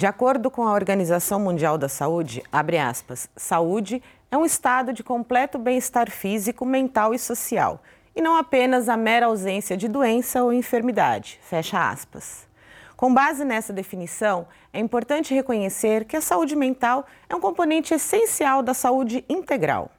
[0.00, 5.58] De acordo com a Organização Mundial da Saúde, aspas, saúde é um estado de completo
[5.58, 7.82] bem-estar físico, mental e social,
[8.16, 12.48] e não apenas a mera ausência de doença ou enfermidade, fecha aspas.
[12.96, 18.62] Com base nessa definição, é importante reconhecer que a saúde mental é um componente essencial
[18.62, 19.90] da saúde integral.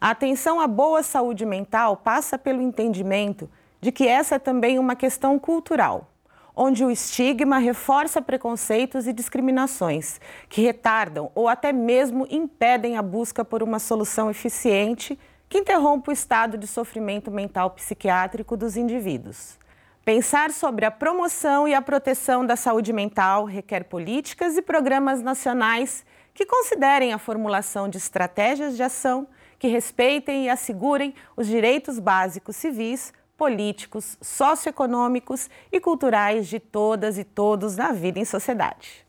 [0.00, 3.46] A atenção à boa saúde mental passa pelo entendimento
[3.78, 6.13] de que essa é também uma questão cultural
[6.56, 13.44] onde o estigma reforça preconceitos e discriminações que retardam ou até mesmo impedem a busca
[13.44, 19.58] por uma solução eficiente que interrompa o estado de sofrimento mental psiquiátrico dos indivíduos.
[20.04, 26.04] Pensar sobre a promoção e a proteção da saúde mental requer políticas e programas nacionais
[26.34, 29.26] que considerem a formulação de estratégias de ação
[29.58, 37.24] que respeitem e assegurem os direitos básicos civis políticos, socioeconômicos e culturais de todas e
[37.24, 39.04] todos na vida em sociedade.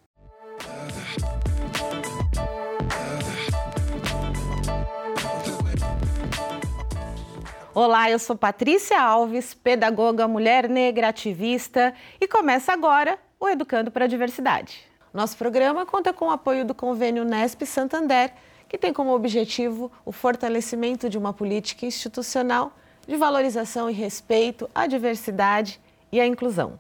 [7.74, 14.06] Olá, eu sou Patrícia Alves, pedagoga, mulher negra, ativista, e começa agora o Educando para
[14.06, 14.80] a Diversidade.
[15.14, 18.34] Nosso programa conta com o apoio do convênio Nesp Santander,
[18.70, 22.72] que tem como objetivo o fortalecimento de uma política institucional
[23.08, 25.80] de valorização e respeito à diversidade
[26.12, 26.80] e à inclusão.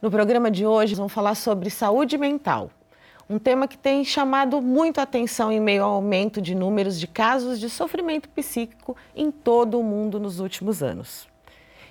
[0.00, 2.70] No programa de hoje, vamos falar sobre saúde mental,
[3.28, 7.60] um tema que tem chamado muito atenção em meio ao aumento de números de casos
[7.60, 11.28] de sofrimento psíquico em todo o mundo nos últimos anos.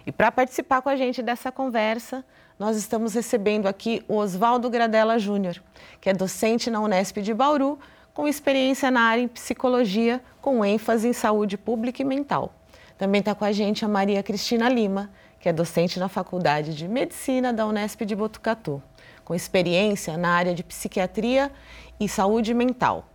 [0.06, 2.26] E para participar com a gente dessa conversa,
[2.58, 5.62] nós estamos recebendo aqui o Oswaldo Gradella Júnior,
[6.02, 7.80] que é docente na Unesp de Bauru,
[8.14, 12.54] com experiência na área em psicologia, com ênfase em saúde pública e mental.
[13.00, 16.86] Também está com a gente a Maria Cristina Lima, que é docente na Faculdade de
[16.86, 18.84] Medicina da Unesp de Botucatu,
[19.24, 21.50] com experiência na área de psiquiatria
[21.98, 23.08] e saúde mental.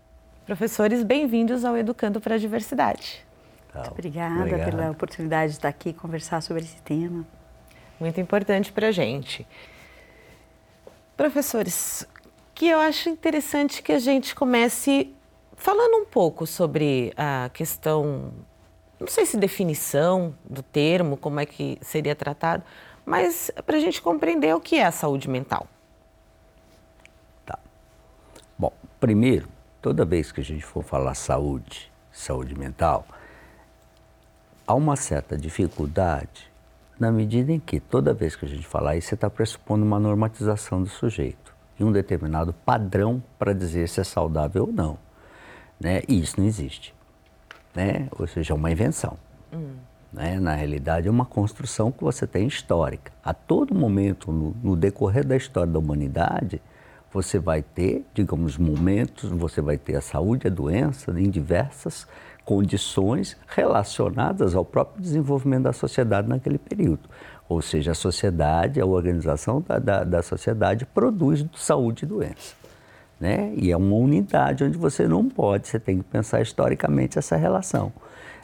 [0.46, 3.26] Professores, bem-vindos ao Educando para a Diversidade.
[3.74, 4.70] Muito obrigada Obrigado.
[4.70, 7.22] pela oportunidade de estar aqui e conversar sobre esse tema.
[8.00, 9.46] Muito importante para a gente.
[11.14, 12.08] Professores,
[12.54, 15.14] que eu acho interessante que a gente comece
[15.54, 18.32] falando um pouco sobre a questão
[19.04, 22.62] não sei se definição do termo, como é que seria tratado,
[23.04, 25.66] mas para a gente compreender o que é a saúde mental.
[27.44, 27.58] Tá.
[28.58, 29.46] Bom, primeiro,
[29.82, 33.06] toda vez que a gente for falar saúde, saúde mental,
[34.66, 36.50] há uma certa dificuldade
[36.98, 40.00] na medida em que toda vez que a gente falar isso, você está pressupondo uma
[40.00, 44.98] normatização do sujeito e um determinado padrão para dizer se é saudável ou não.
[45.78, 46.02] Né?
[46.08, 46.94] E isso não existe
[47.74, 48.08] né?
[48.18, 49.16] ou seja, é uma invenção.
[49.52, 49.74] Hum.
[50.12, 50.38] Né?
[50.38, 53.12] Na realidade, é uma construção que você tem histórica.
[53.22, 56.62] A todo momento, no, no decorrer da história da humanidade,
[57.12, 62.06] você vai ter, digamos, momentos, você vai ter a saúde a doença em diversas
[62.44, 67.08] condições relacionadas ao próprio desenvolvimento da sociedade naquele período.
[67.48, 72.63] Ou seja, a sociedade, a organização da, da, da sociedade produz saúde e doença
[73.24, 73.54] né?
[73.56, 77.90] E é uma unidade onde você não pode, você tem que pensar historicamente essa relação.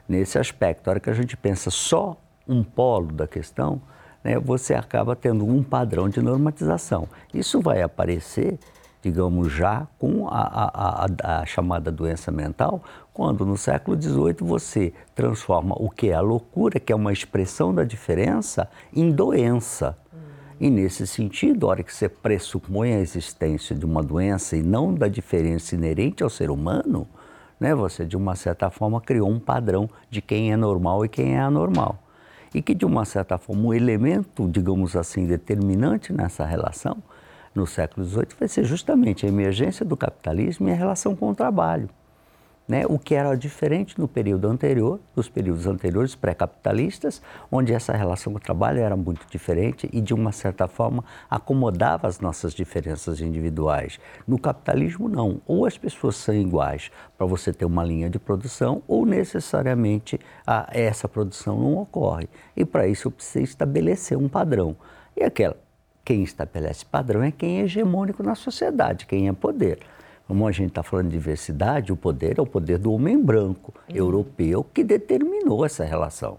[0.09, 2.17] Nesse aspecto, a hora que a gente pensa só
[2.49, 3.83] um polo da questão,
[4.25, 7.07] né, você acaba tendo um padrão de normatização.
[7.35, 8.59] Isso vai aparecer,
[9.03, 12.83] digamos, já com a, a, a, a chamada doença mental,
[13.13, 17.75] quando no século XVIII você transforma o que é a loucura, que é uma expressão
[17.75, 19.95] da diferença, em doença.
[20.61, 24.93] E nesse sentido, a hora que você pressupõe a existência de uma doença e não
[24.93, 27.09] da diferença inerente ao ser humano,
[27.59, 31.35] né, você de uma certa forma criou um padrão de quem é normal e quem
[31.35, 31.99] é anormal.
[32.55, 36.99] E que de uma certa forma um elemento, digamos assim, determinante nessa relação
[37.55, 41.35] no século XVIII vai ser justamente a emergência do capitalismo e a relação com o
[41.35, 41.89] trabalho
[42.71, 47.21] né, o que era diferente no período anterior, nos períodos anteriores pré-capitalistas,
[47.51, 52.07] onde essa relação com o trabalho era muito diferente e, de uma certa forma, acomodava
[52.07, 53.99] as nossas diferenças individuais.
[54.25, 55.41] No capitalismo, não.
[55.49, 60.69] Ou as pessoas são iguais para você ter uma linha de produção, ou necessariamente a,
[60.71, 62.29] essa produção não ocorre.
[62.57, 64.77] E para isso eu preciso estabelecer um padrão.
[65.17, 65.57] E aquela,
[66.05, 69.81] quem estabelece padrão é quem é hegemônico na sociedade, quem é poder.
[70.31, 73.75] Como a gente está falando de diversidade, o poder é o poder do homem branco,
[73.89, 73.97] uhum.
[73.97, 76.39] europeu, que determinou essa relação.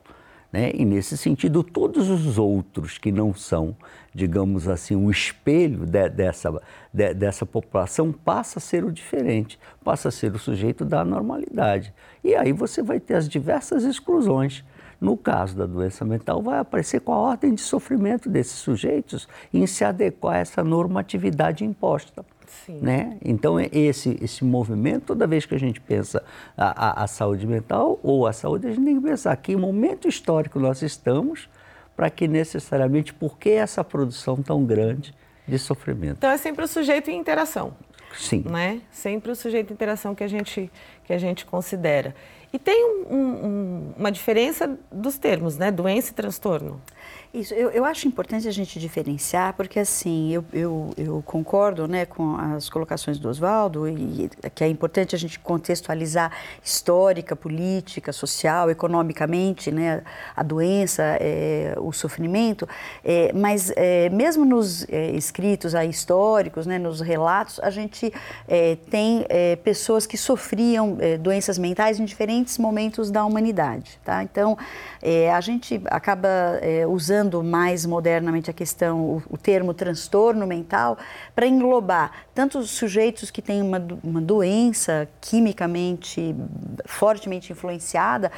[0.50, 0.72] Né?
[0.74, 3.76] E nesse sentido, todos os outros que não são,
[4.16, 6.58] digamos assim, o espelho de, dessa,
[6.94, 11.94] de, dessa população passa a ser o diferente, passa a ser o sujeito da normalidade.
[12.24, 14.64] E aí você vai ter as diversas exclusões.
[15.02, 19.68] No caso da doença mental, vai aparecer com a ordem de sofrimento desses sujeitos em
[19.68, 22.24] se adequar a essa normatividade imposta.
[22.68, 23.18] Né?
[23.24, 26.24] Então, esse, esse movimento, toda vez que a gente pensa
[26.56, 30.08] a, a, a, saúde mental ou a saúde, a gente tem que pensar que momento
[30.08, 31.50] histórico nós estamos
[31.96, 35.14] para que necessariamente, por que essa produção tão grande
[35.48, 36.18] de sofrimento?
[36.18, 37.74] Então, é sempre o sujeito em interação.
[38.18, 38.44] Sim.
[38.50, 38.82] Né?
[38.92, 40.72] Sempre o sujeito em interação que a gente,
[41.04, 42.16] que a gente considera.
[42.54, 45.72] E tem um, um, uma diferença dos termos, né?
[45.72, 46.82] Doença e transtorno.
[47.34, 52.06] Isso, eu, eu acho importante a gente diferenciar, porque assim, eu, eu, eu concordo né,
[52.06, 56.30] com as colocações do Oswaldo, e que é importante a gente contextualizar
[56.62, 60.04] histórica, política, social, economicamente, né,
[60.36, 62.68] a doença, é, o sofrimento,
[63.02, 68.14] é, mas é, mesmo nos é, escritos aí, históricos, né, nos relatos, a gente
[68.46, 73.98] é, tem é, pessoas que sofriam doenças mentais em diferentes momentos da humanidade.
[74.04, 74.22] Tá?
[74.22, 74.58] Então,
[75.34, 76.30] a gente acaba
[76.90, 80.98] usando usando mais modernamente a questão, o, o termo transtorno mental,
[81.36, 86.36] para englobar tanto os sujeitos que têm uma, uma doença quimicamente
[86.86, 88.32] fortemente influenciada,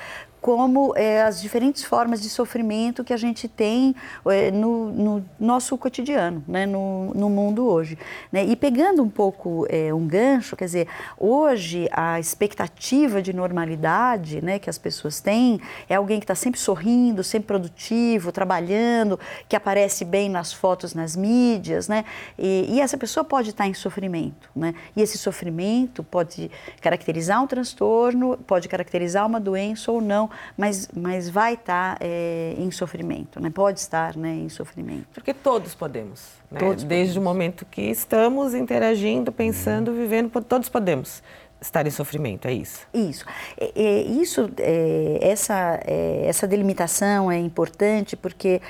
[0.43, 3.95] como é, as diferentes formas de sofrimento que a gente tem
[4.25, 7.97] é, no, no, nosso cotidiano, né, no, no mundo hoje.
[8.29, 8.43] Né?
[8.43, 10.87] E pegando um pouco é, um gancho, quer dizer,
[11.17, 16.59] hoje a expectativa de normalidade né, que as pessoas têm é alguém que está sempre
[16.59, 19.17] sorrindo, sempre produtivo, trabalhando,
[19.47, 22.03] que aparece bem nas fotos, nas mídias, né?
[22.37, 24.75] E, e essa pessoa pode estar em sofrimento, né?
[24.93, 26.51] E esse sofrimento pode
[26.81, 32.71] caracterizar um transtorno, pode caracterizar uma doença ou não, mas, mas vai estar é, em
[32.71, 33.49] sofrimento, né?
[33.49, 35.07] pode estar né, em sofrimento.
[35.13, 36.59] Porque todos podemos, né?
[36.59, 37.17] todos desde podemos.
[37.17, 41.21] o momento que estamos interagindo, pensando, vivendo, todos podemos
[41.63, 42.85] estar em sofrimento, é isso?
[42.93, 43.25] Isso.
[43.57, 48.61] É, é, isso é, essa, é, essa delimitação é importante porque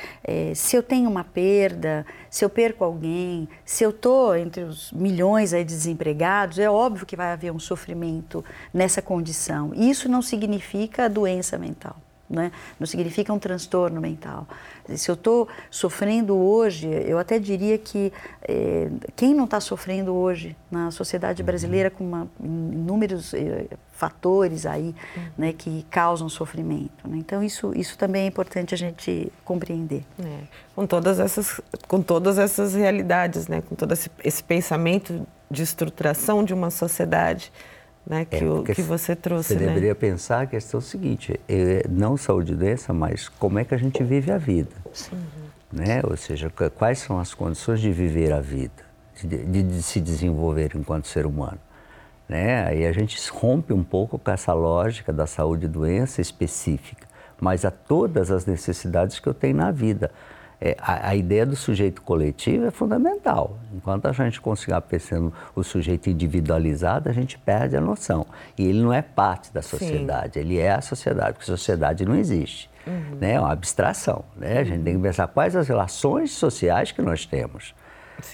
[0.56, 5.54] se eu tenho uma perda, se eu perco alguém, se eu estou entre os milhões
[5.54, 8.44] aí de desempregados, é óbvio que vai haver um sofrimento
[8.74, 9.72] nessa condição.
[9.74, 12.03] Isso não significa doença mental.
[12.30, 12.52] Né?
[12.80, 14.48] Não significa um transtorno mental.
[14.96, 18.12] Se eu estou sofrendo hoje, eu até diria que
[18.42, 21.46] é, quem não está sofrendo hoje na sociedade uhum.
[21.46, 25.24] brasileira com uma, inúmeros é, fatores aí uhum.
[25.38, 27.08] né, que causam sofrimento.
[27.08, 27.18] Né?
[27.18, 30.04] Então isso, isso também é importante a gente compreender.
[30.20, 30.40] É.
[30.76, 33.62] Com todas essas, com todas essas realidades, né?
[33.62, 37.52] com todo esse, esse pensamento de estruturação de uma sociedade
[38.06, 39.54] né, que, é, o, que você trouxe.
[39.54, 39.68] Você né?
[39.68, 43.78] deveria pensar a questão seguinte, é, não saúde e doença, mas como é que a
[43.78, 44.76] gente vive a vida.
[45.72, 46.02] Né?
[46.04, 48.84] Ou seja, quais são as condições de viver a vida,
[49.24, 51.60] de, de, de se desenvolver enquanto ser humano.
[52.28, 52.66] Né?
[52.66, 57.08] Aí a gente rompe um pouco com essa lógica da saúde e doença específica,
[57.40, 60.12] mas a todas as necessidades que eu tenho na vida
[60.66, 63.58] é, a, a, ideia do sujeito coletivo é fundamental.
[63.76, 68.26] Enquanto a gente conseguir pensando o sujeito individualizado, a gente perde a noção.
[68.58, 70.40] E ele não é parte da sociedade, Sim.
[70.40, 72.70] ele é a sociedade, porque sociedade não existe.
[72.88, 73.18] Uhum.
[73.20, 73.34] Né?
[73.34, 74.24] É uma abstração.
[74.38, 74.60] Né?
[74.60, 77.76] A gente tem que pensar quais as relações sociais que nós temos.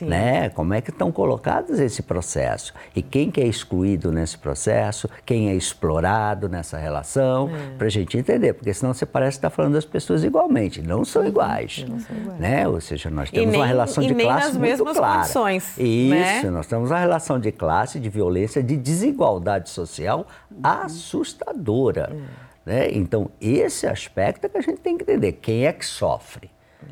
[0.01, 0.49] Né?
[0.49, 2.73] Como é que estão colocados esse processo?
[2.95, 5.09] E quem que é excluído nesse processo?
[5.25, 7.49] Quem é explorado nessa relação?
[7.49, 7.77] É.
[7.77, 10.81] Para a gente entender, porque senão você parece estar falando das pessoas igualmente.
[10.81, 11.85] Não são iguais.
[11.87, 12.39] Não são iguais.
[12.39, 12.67] Né?
[12.67, 15.17] Ou seja, nós temos nem, uma relação de classe muito clara.
[15.19, 16.49] Condições, Isso, né?
[16.49, 20.25] nós temos uma relação de classe, de violência, de desigualdade social
[20.63, 22.09] assustadora.
[22.11, 22.23] Uhum.
[22.65, 22.91] Né?
[22.91, 25.33] Então, esse aspecto é que a gente tem que entender.
[25.33, 26.49] Quem é que sofre?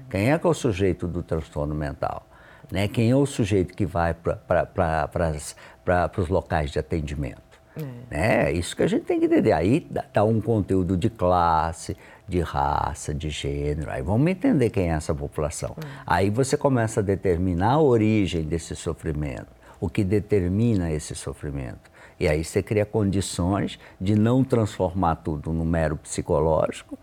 [0.09, 2.26] Quem é que é o sujeito do transtorno mental?
[2.71, 2.87] Né?
[2.87, 7.41] Quem é o sujeito que vai para os locais de atendimento?
[7.75, 7.83] É.
[8.09, 8.51] Né?
[8.53, 9.53] Isso que a gente tem que entender.
[9.53, 11.95] Aí dá um conteúdo de classe,
[12.27, 13.89] de raça, de gênero.
[13.89, 15.75] Aí vamos entender quem é essa população.
[15.77, 15.87] É.
[16.05, 19.47] Aí você começa a determinar a origem desse sofrimento,
[19.79, 21.89] o que determina esse sofrimento.
[22.19, 26.97] E aí você cria condições de não transformar tudo no mero psicológico,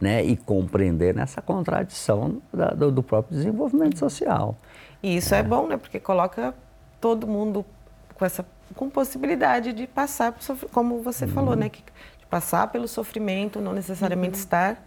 [0.00, 4.56] né, e compreender nessa contradição da, do, do, próprio desenvolvimento social.
[5.02, 5.40] E isso é.
[5.40, 5.76] é bom, né?
[5.76, 6.54] Porque coloca
[7.00, 7.64] todo mundo
[8.14, 10.34] com essa com possibilidade de passar,
[10.72, 11.30] como você uhum.
[11.32, 11.68] falou, né?
[11.68, 14.40] Que, de passar pelo sofrimento, não necessariamente uhum.
[14.40, 14.82] estar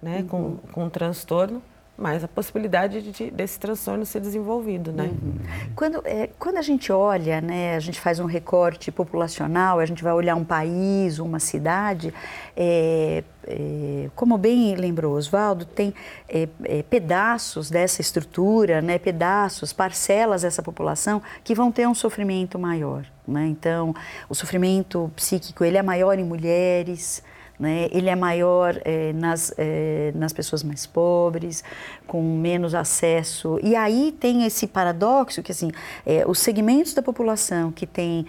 [0.00, 0.26] né, uhum.
[0.26, 1.62] com, com um transtorno,
[1.96, 5.04] mas a possibilidade de, desse transtorno ser desenvolvido, né?
[5.04, 5.38] Uhum.
[5.74, 10.02] Quando, é, quando a gente olha, né, a gente faz um recorte populacional, a gente
[10.02, 12.12] vai olhar um país, uma cidade,
[12.54, 15.94] é, é, como bem lembrou Oswaldo, tem
[16.28, 22.58] é, é, pedaços dessa estrutura, né, pedaços, parcelas dessa população que vão ter um sofrimento
[22.58, 23.06] maior.
[23.26, 23.46] Né?
[23.46, 23.94] Então,
[24.28, 27.22] o sofrimento psíquico ele é maior em mulheres,
[27.58, 27.88] né?
[27.90, 31.64] ele é maior é, nas, é, nas pessoas mais pobres,
[32.06, 33.58] com menos acesso.
[33.62, 35.70] E aí tem esse paradoxo que assim,
[36.04, 38.26] é, os segmentos da população que têm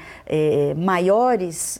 [0.76, 1.80] maiores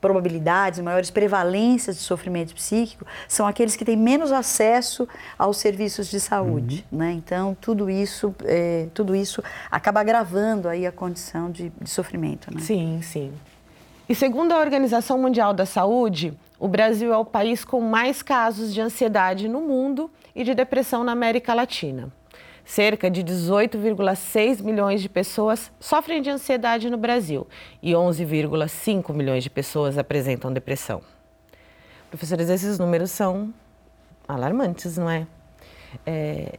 [0.00, 6.20] probabilidades, maiores prevalências de sofrimento psíquico, são aqueles que têm menos acesso aos serviços de
[6.20, 6.84] saúde.
[6.90, 6.98] Uhum.
[6.98, 7.12] Né?
[7.12, 8.34] Então, tudo isso,
[8.94, 12.52] tudo isso acaba agravando aí a condição de, de sofrimento.
[12.52, 12.60] Né?
[12.60, 13.32] Sim, sim.
[14.08, 18.72] E segundo a Organização Mundial da Saúde, o Brasil é o país com mais casos
[18.72, 22.10] de ansiedade no mundo e de depressão na América Latina.
[22.64, 27.46] Cerca de 18,6 milhões de pessoas sofrem de ansiedade no Brasil
[27.82, 31.00] e 11,5 milhões de pessoas apresentam depressão.
[32.10, 33.52] Professores, esses números são
[34.26, 35.26] alarmantes, não é?
[36.04, 36.58] é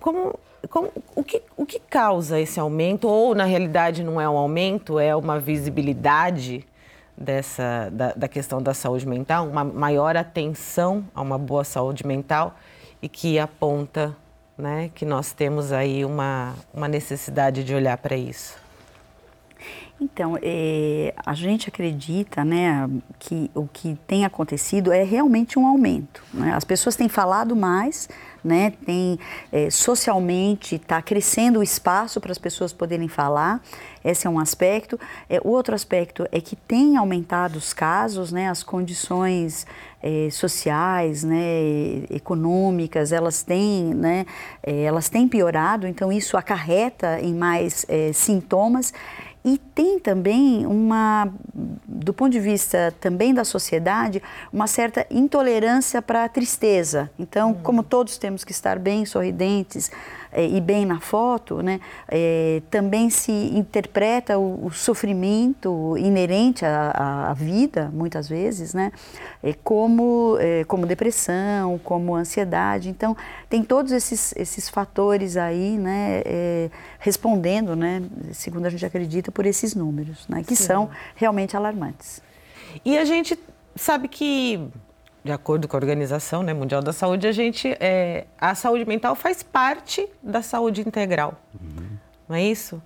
[0.00, 3.06] como, como, o, que, o que causa esse aumento?
[3.06, 6.66] Ou, na realidade, não é um aumento, é uma visibilidade
[7.16, 12.56] dessa, da, da questão da saúde mental, uma maior atenção a uma boa saúde mental
[13.00, 14.16] e que aponta
[14.56, 18.63] né, que nós temos aí uma, uma necessidade de olhar para isso.
[20.00, 26.22] Então, é, a gente acredita né, que o que tem acontecido é realmente um aumento.
[26.32, 26.52] Né?
[26.52, 28.08] As pessoas têm falado mais,
[28.42, 29.18] né, tem
[29.50, 33.62] é, socialmente está crescendo o espaço para as pessoas poderem falar.
[34.04, 35.00] Esse é um aspecto.
[35.30, 39.64] É, o outro aspecto é que tem aumentado os casos, né, as condições
[40.02, 44.26] é, sociais, né, econômicas, elas têm, né,
[44.62, 45.86] é, elas têm piorado.
[45.86, 48.92] Então isso acarreta em mais é, sintomas.
[49.44, 51.28] E tem também uma,
[51.86, 57.10] do ponto de vista também da sociedade, uma certa intolerância para a tristeza.
[57.18, 57.62] Então, uhum.
[57.62, 59.90] como todos temos que estar bem sorridentes,
[60.34, 67.30] é, e bem na foto, né, é, também se interpreta o, o sofrimento inerente à,
[67.30, 68.90] à, vida, muitas vezes, né,
[69.42, 72.88] é, como, é, como depressão, como ansiedade.
[72.88, 73.16] Então,
[73.48, 76.22] tem todos esses, esses fatores aí, né,
[76.98, 80.64] respondendo, né, segundo a gente acredita, por esses números, né, que Sim.
[80.64, 82.20] são realmente alarmantes.
[82.84, 83.38] E a gente
[83.76, 84.68] sabe que
[85.24, 89.14] de acordo com a Organização né, Mundial da Saúde, a gente, é, a saúde mental
[89.14, 91.34] faz parte da saúde integral.
[91.58, 91.96] Uhum.
[92.28, 92.80] Não é isso?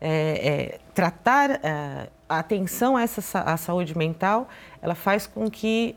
[0.00, 4.48] É, é, tratar é, a atenção a essa a saúde mental,
[4.80, 5.94] ela faz com que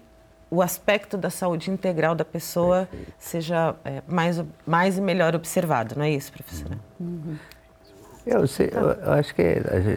[0.51, 3.13] o aspecto da saúde integral da pessoa Perfeito.
[3.17, 6.77] seja é, mais, mais e melhor observado, não é isso, professora?
[6.99, 7.37] Uhum.
[8.25, 9.43] Eu, sei, eu, eu acho que,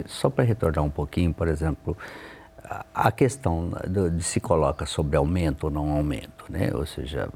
[0.05, 1.97] só para retornar um pouquinho, por exemplo,
[2.93, 3.71] a questão
[4.11, 6.71] de se coloca sobre aumento ou não aumento, né?
[6.73, 7.29] ou seja,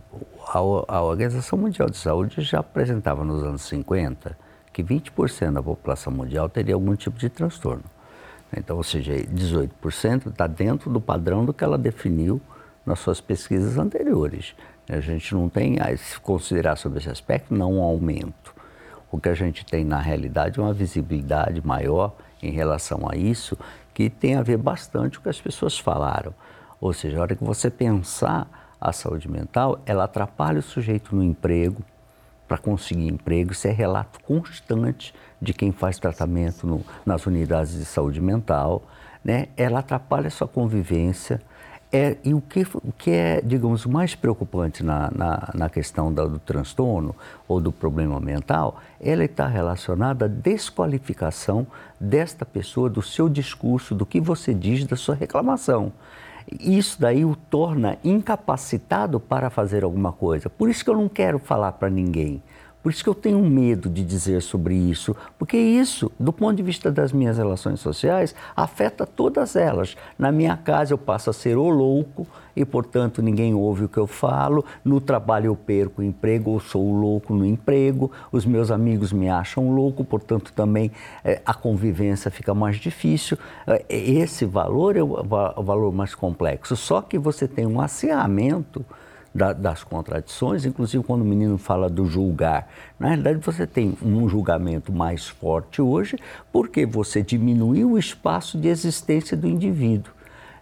[0.48, 4.38] a, a Organização Mundial de Saúde já apresentava nos anos 50
[4.72, 7.84] que 20% da população mundial teria algum tipo de transtorno.
[8.56, 12.40] Então, ou seja, 18% está dentro do padrão do que ela definiu
[12.86, 14.56] nas suas pesquisas anteriores.
[14.88, 18.56] A gente não tem, se considerar sobre esse aspecto, não um aumento.
[19.12, 23.58] O que a gente tem na realidade é uma visibilidade maior em relação a isso,
[23.98, 26.32] que tem a ver bastante com o que as pessoas falaram.
[26.80, 31.24] Ou seja, a hora que você pensar a saúde mental, ela atrapalha o sujeito no
[31.24, 31.82] emprego,
[32.48, 37.86] para conseguir emprego, isso é relato constante de quem faz tratamento no, nas unidades de
[37.86, 38.84] saúde mental,
[39.26, 39.48] né?
[39.58, 41.42] ela atrapalha a sua convivência,
[41.92, 46.28] é, e o que, o que é, digamos, mais preocupante na, na, na questão do,
[46.28, 47.16] do transtorno
[47.48, 51.66] ou do problema mental, ela está relacionada à desqualificação
[52.00, 55.94] desta pessoa, do seu discurso, do que você diz, da sua reclamação.
[56.60, 60.50] Isso daí o torna incapacitado para fazer alguma coisa.
[60.50, 62.42] Por isso que eu não quero falar para ninguém.
[62.88, 66.64] Por isso que eu tenho medo de dizer sobre isso, porque isso, do ponto de
[66.64, 69.98] vista das minhas relações sociais, afeta todas elas.
[70.18, 72.26] Na minha casa eu passo a ser o louco
[72.56, 74.64] e, portanto, ninguém ouve o que eu falo.
[74.86, 78.10] No trabalho eu perco o emprego, eu sou o louco no emprego.
[78.32, 80.90] Os meus amigos me acham louco, portanto, também
[81.26, 83.38] é, a convivência fica mais difícil.
[83.68, 85.24] É, esse valor é o,
[85.62, 86.78] valor mais complexo.
[86.78, 88.86] Só que você tem um acirramento
[89.38, 92.68] da, das contradições, inclusive quando o menino fala do julgar.
[93.00, 96.18] Na realidade, você tem um julgamento mais forte hoje
[96.52, 100.12] porque você diminuiu o espaço de existência do indivíduo.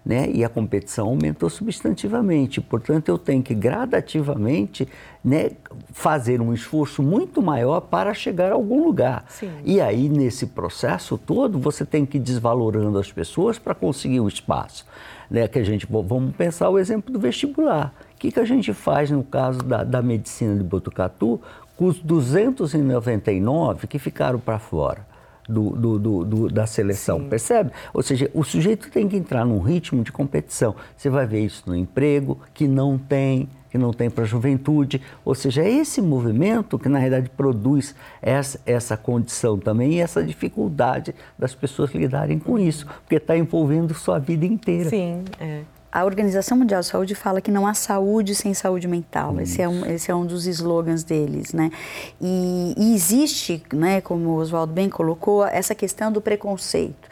[0.06, 0.30] Né?
[0.30, 2.62] E a competição aumentou substantivamente.
[2.62, 4.88] Portanto, eu tenho que gradativamente
[5.24, 5.52] né,
[5.92, 9.26] fazer um esforço muito maior para chegar a algum lugar.
[9.30, 9.50] Sim.
[9.64, 14.28] E aí, nesse processo todo, você tem que ir desvalorando as pessoas para conseguir o
[14.28, 14.86] espaço.
[15.28, 15.48] Né?
[15.48, 17.92] Que a gente, vamos pensar o exemplo do vestibular.
[18.26, 21.40] O que, que a gente faz no caso da, da medicina de Botucatu
[21.78, 25.06] com os 299 que ficaram para fora?
[25.48, 27.30] do, do, do da seleção, Sim.
[27.30, 27.72] percebe?
[27.94, 30.76] Ou seja, o sujeito tem que entrar num ritmo de competição.
[30.98, 35.00] Você vai ver isso no emprego, que não tem, que não tem para a juventude.
[35.24, 40.24] Ou seja, é esse movimento que, na realidade, produz essa, essa condição também e essa
[40.24, 44.90] dificuldade das pessoas lidarem com isso, porque está envolvendo sua vida inteira.
[44.90, 45.62] Sim, é.
[45.96, 49.40] A Organização Mundial de Saúde fala que não há saúde sem saúde mental.
[49.40, 51.72] Esse é, um, esse é um dos slogans deles, né?
[52.20, 57.08] E, e existe, né, como o Oswaldo bem colocou, essa questão do preconceito.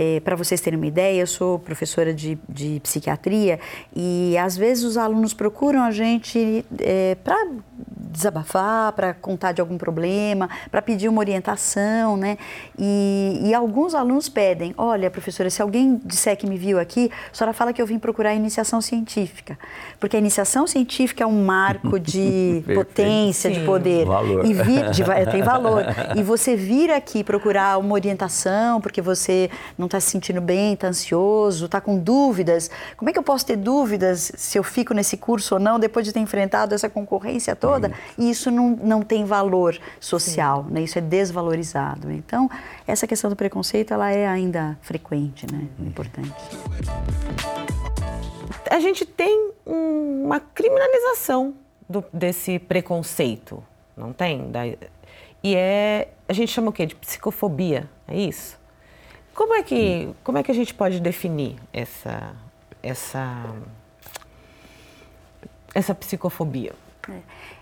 [0.00, 3.58] É, Para vocês terem uma ideia, eu sou professora de, de psiquiatria
[3.96, 7.48] e às vezes os alunos procuram a gente é, para
[8.08, 12.38] desabafar, para contar de algum problema, para pedir uma orientação, né?
[12.78, 17.34] E, e, alguns alunos pedem: olha, professora, se alguém disser que me viu aqui, a
[17.34, 19.58] senhora fala que eu vim procurar a iniciação científica.
[19.98, 23.60] Porque a iniciação científica é um marco de potência, Sim.
[23.60, 24.06] de poder.
[24.06, 24.44] Valor.
[24.44, 25.84] E vir, de, tem valor.
[26.16, 30.88] E você vir aqui procurar uma orientação, porque você não está se sentindo bem, está
[30.88, 32.70] ansioso, está com dúvidas.
[32.96, 36.06] Como é que eu posso ter dúvidas se eu fico nesse curso ou não, depois
[36.06, 37.92] de ter enfrentado essa concorrência toda?
[38.16, 40.82] E isso não, não tem valor social, né?
[40.82, 42.12] isso é desvalorizado.
[42.12, 42.48] Então,
[42.86, 45.66] essa questão do preconceito, ela é ainda frequente, né?
[45.80, 46.32] importante.
[48.70, 51.54] A gente tem uma criminalização
[51.88, 53.62] do, desse preconceito,
[53.96, 54.50] não tem?
[54.50, 54.66] Da,
[55.42, 56.84] e é, a gente chama o quê?
[56.86, 58.57] De psicofobia, é isso?
[59.38, 62.34] Como é que, como é que a gente pode definir essa,
[62.82, 63.54] essa,
[65.72, 66.72] essa psicofobia?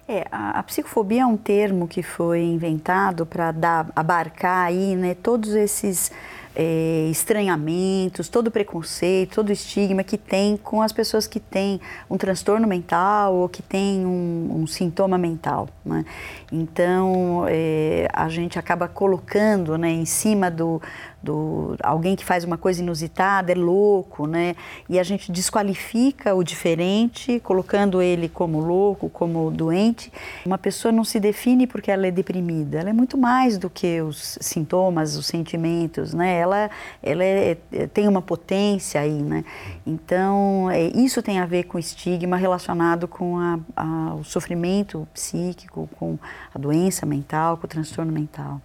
[0.09, 3.55] É, a, a, psicofobia é um termo que foi inventado para
[3.95, 6.11] abarcar aí, né, todos esses
[6.57, 11.79] é, estranhamentos, todo preconceito, todo estigma que tem com as pessoas que têm
[12.09, 15.69] um transtorno mental ou que têm um, um sintoma mental.
[15.85, 16.07] Né?
[16.51, 20.81] Então, é, a gente acaba colocando né, em cima do,
[21.27, 24.55] do alguém que faz uma coisa inusitada, é louco, né?
[24.89, 30.13] E a gente desqualifica o diferente, colocando ele como louco, como doente.
[30.45, 34.01] Uma pessoa não se define porque ela é deprimida, ela é muito mais do que
[34.01, 36.39] os sintomas, os sentimentos, né?
[36.39, 36.71] Ela,
[37.03, 39.45] ela é, é tem uma potência aí, né?
[39.85, 45.89] Então, é, isso tem a ver com estigma relacionado com a, a, o sofrimento psíquico,
[45.99, 46.19] com
[46.55, 48.61] a doença mental, com o transtorno mental.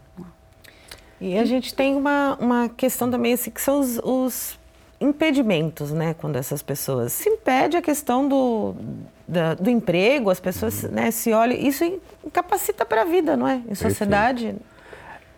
[1.22, 4.60] E a gente tem uma, uma questão também, assim, que são os, os
[5.00, 6.16] impedimentos, né?
[6.16, 8.74] Quando essas pessoas se impede a questão do,
[9.28, 11.84] da, do emprego, as pessoas né, se olham, isso
[12.26, 13.62] incapacita para a vida, não é?
[13.70, 14.56] Em sociedade.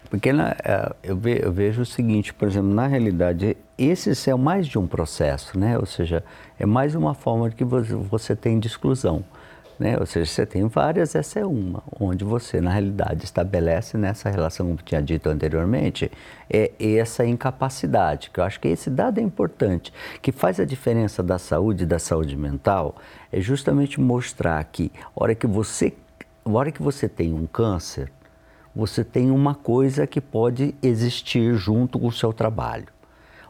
[0.09, 4.35] Porque na, é, eu, ve, eu, vejo o seguinte, por exemplo, na realidade, esse é
[4.35, 5.77] mais de um processo, né?
[5.77, 6.23] Ou seja,
[6.57, 9.23] é mais uma forma que você tem de exclusão.
[9.83, 9.97] Né?
[9.99, 14.65] Ou seja, você tem várias, essa é uma, onde você, na realidade, estabelece nessa relação,
[14.65, 16.09] como tinha dito anteriormente,
[16.49, 19.91] é essa incapacidade, que eu acho que esse dado é importante,
[20.21, 22.95] que faz a diferença da saúde e da saúde mental,
[23.29, 25.91] é justamente mostrar que, hora que você,
[26.45, 28.09] hora que você tem um câncer,
[28.73, 32.87] você tem uma coisa que pode existir junto com o seu trabalho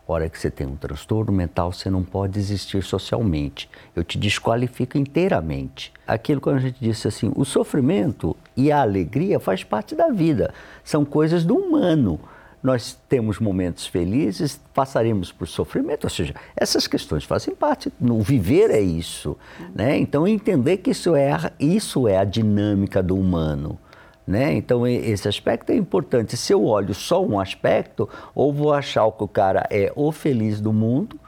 [0.07, 3.69] hora que você tem um transtorno mental, você não pode existir socialmente.
[3.95, 5.93] Eu te desqualifico inteiramente.
[6.05, 10.53] Aquilo que a gente disse assim, o sofrimento e a alegria faz parte da vida,
[10.83, 12.19] são coisas do humano.
[12.61, 17.91] Nós temos momentos felizes, passaremos por sofrimento, ou seja, essas questões fazem parte.
[17.99, 19.37] No viver é isso,
[19.75, 19.97] né?
[19.97, 23.77] Então entender que isso é isso é a dinâmica do humano.
[24.25, 24.53] Né?
[24.53, 26.37] Então, esse aspecto é importante.
[26.37, 30.61] Se eu olho só um aspecto, ou vou achar que o cara é o feliz
[30.61, 31.19] do mundo,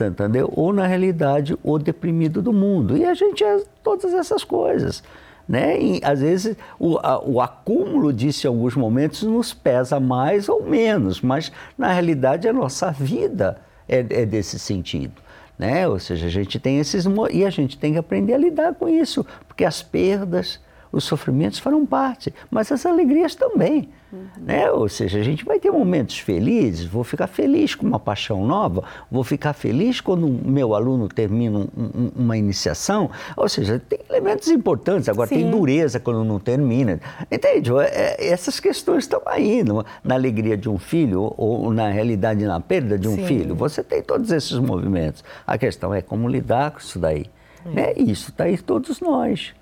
[0.00, 0.52] entendeu?
[0.54, 2.96] ou na realidade o deprimido do mundo.
[2.96, 5.02] E a gente é todas essas coisas.
[5.48, 5.80] Né?
[5.80, 10.62] E, às vezes o, a, o acúmulo disso em alguns momentos nos pesa mais ou
[10.62, 15.20] menos, mas na realidade a nossa vida é, é desse sentido.
[15.58, 15.88] Né?
[15.88, 17.04] Ou seja, a gente tem esses.
[17.32, 20.60] E a gente tem que aprender a lidar com isso, porque as perdas
[20.92, 23.88] os sofrimentos farão parte, mas as alegrias também.
[24.12, 24.26] Uhum.
[24.38, 24.70] Né?
[24.70, 28.82] Ou seja, a gente vai ter momentos felizes, vou ficar feliz com uma paixão nova,
[29.10, 33.10] vou ficar feliz quando o meu aluno termina um, um, uma iniciação.
[33.36, 35.36] Ou seja, tem elementos importantes, agora Sim.
[35.36, 37.00] tem dureza quando não termina.
[37.30, 37.70] Entende?
[37.72, 42.44] É, é, essas questões estão aí, no, na alegria de um filho ou, na realidade
[42.44, 43.26] na perda de um Sim.
[43.26, 43.54] filho.
[43.54, 45.22] Você tem todos esses movimentos.
[45.46, 47.26] A questão é como lidar com isso daí.
[47.64, 47.68] É.
[47.68, 47.92] Né?
[47.96, 49.54] Isso está aí todos nós.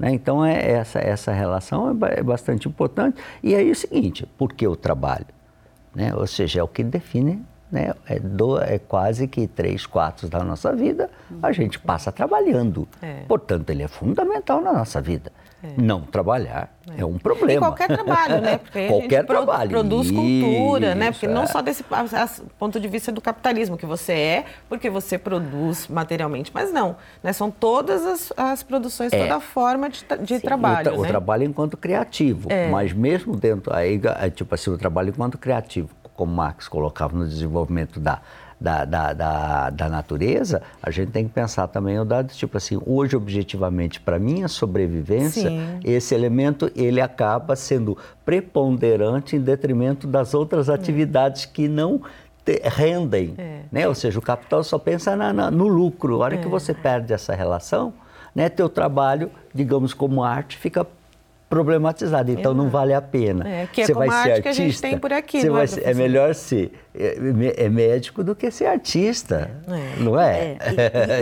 [0.00, 0.12] Né?
[0.14, 3.20] Então, é, essa, essa relação é, é bastante importante.
[3.42, 5.26] E aí é o seguinte, por que o trabalho?
[5.94, 6.14] Né?
[6.14, 7.92] Ou seja, é o que define, né?
[8.06, 11.10] é, do, é quase que três quartos da nossa vida
[11.42, 12.88] a gente passa trabalhando.
[13.02, 13.24] É.
[13.28, 15.30] Portanto, ele é fundamental na nossa vida.
[15.62, 15.80] É.
[15.80, 17.02] Não trabalhar é.
[17.02, 17.04] é.
[17.04, 17.52] um problema.
[17.52, 18.58] E qualquer trabalho, né?
[18.64, 19.70] Porque qualquer a gente trabalho.
[19.70, 21.10] produz cultura, Isso, né?
[21.12, 21.28] Porque é.
[21.28, 21.84] não só desse
[22.58, 26.96] ponto de vista do capitalismo, que você é porque você produz materialmente, mas não.
[27.22, 27.32] Né?
[27.32, 29.18] São todas as, as produções, é.
[29.18, 30.94] toda a forma de, de trabalho.
[30.94, 31.08] O, né?
[31.08, 32.70] o, trabalho enquanto criativo, é.
[32.70, 34.00] mas mesmo dentro, aí,
[34.34, 38.20] tipo assim, o trabalho enquanto criativo, como Marx colocava no desenvolvimento da
[38.60, 42.78] da, da, da, da, natureza, a gente tem que pensar também o dado tipo assim,
[42.84, 45.80] hoje objetivamente para minha sobrevivência, Sim.
[45.82, 50.74] esse elemento ele acaba sendo preponderante em detrimento das outras é.
[50.74, 52.02] atividades que não
[52.44, 53.60] te, rendem, é.
[53.72, 53.88] né?
[53.88, 56.16] Ou seja, o capital só pensa na, na, no lucro.
[56.16, 56.38] A hora é.
[56.38, 57.94] que você perde essa relação,
[58.34, 60.86] né, teu trabalho, digamos como arte, fica
[61.50, 63.46] problematizado, então não vale a pena.
[63.46, 65.64] É, que é você vai ser artista, que a gente tem por aqui, você vai
[65.64, 70.02] é, ser, é melhor ser é, é, médico do que ser artista, é.
[70.02, 70.38] não é?
[70.38, 70.58] é.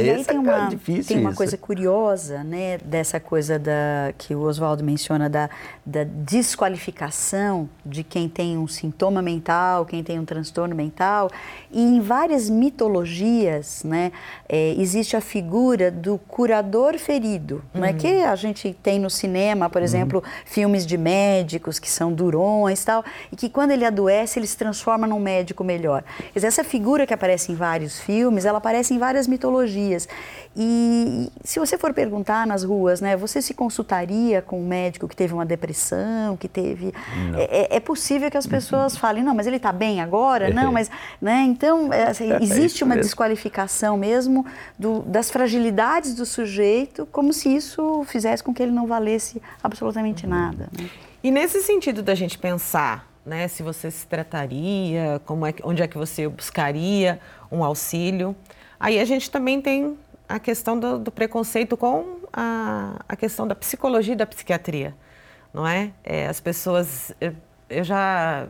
[0.00, 0.70] E, e, e aí tem uma,
[1.06, 5.50] tem uma coisa curiosa, né, dessa coisa da, que o Oswaldo menciona da,
[5.84, 11.30] da desqualificação de quem tem um sintoma mental, quem tem um transtorno mental,
[11.70, 14.12] e em várias mitologias, né,
[14.48, 17.84] é, existe a figura do curador ferido, uhum.
[17.84, 19.84] é que a gente tem no cinema, por uhum.
[19.84, 24.46] exemplo, exemplo, filmes de médicos que são durões tal, e que quando ele adoece, ele
[24.46, 26.04] se transforma num médico melhor.
[26.34, 30.08] essa figura que aparece em vários filmes, ela aparece em várias mitologias.
[30.56, 35.14] E se você for perguntar nas ruas, né, você se consultaria com um médico que
[35.14, 36.92] teve uma depressão, que teve...
[37.36, 40.50] É, é, é, possível que as pessoas falem, não, mas ele está bem agora?
[40.52, 40.90] Não, mas...
[41.20, 44.44] Né, então, é, assim, é existe uma desqualificação mesmo
[44.78, 50.24] do, das fragilidades do sujeito, como se isso fizesse com que ele não valesse absolutamente
[50.24, 50.30] uhum.
[50.30, 50.68] nada.
[50.76, 50.88] Né?
[51.22, 55.86] E nesse sentido da gente pensar né, se você se trataria, como é, onde é
[55.86, 57.20] que você buscaria
[57.52, 58.34] um auxílio.
[58.80, 59.96] Aí a gente também tem
[60.28, 64.94] a questão do, do preconceito com a, a, questão da psicologia e da psiquiatria,
[65.52, 65.92] não é?
[66.02, 67.12] é as pessoas...
[67.20, 67.34] Eu,
[67.68, 68.48] eu já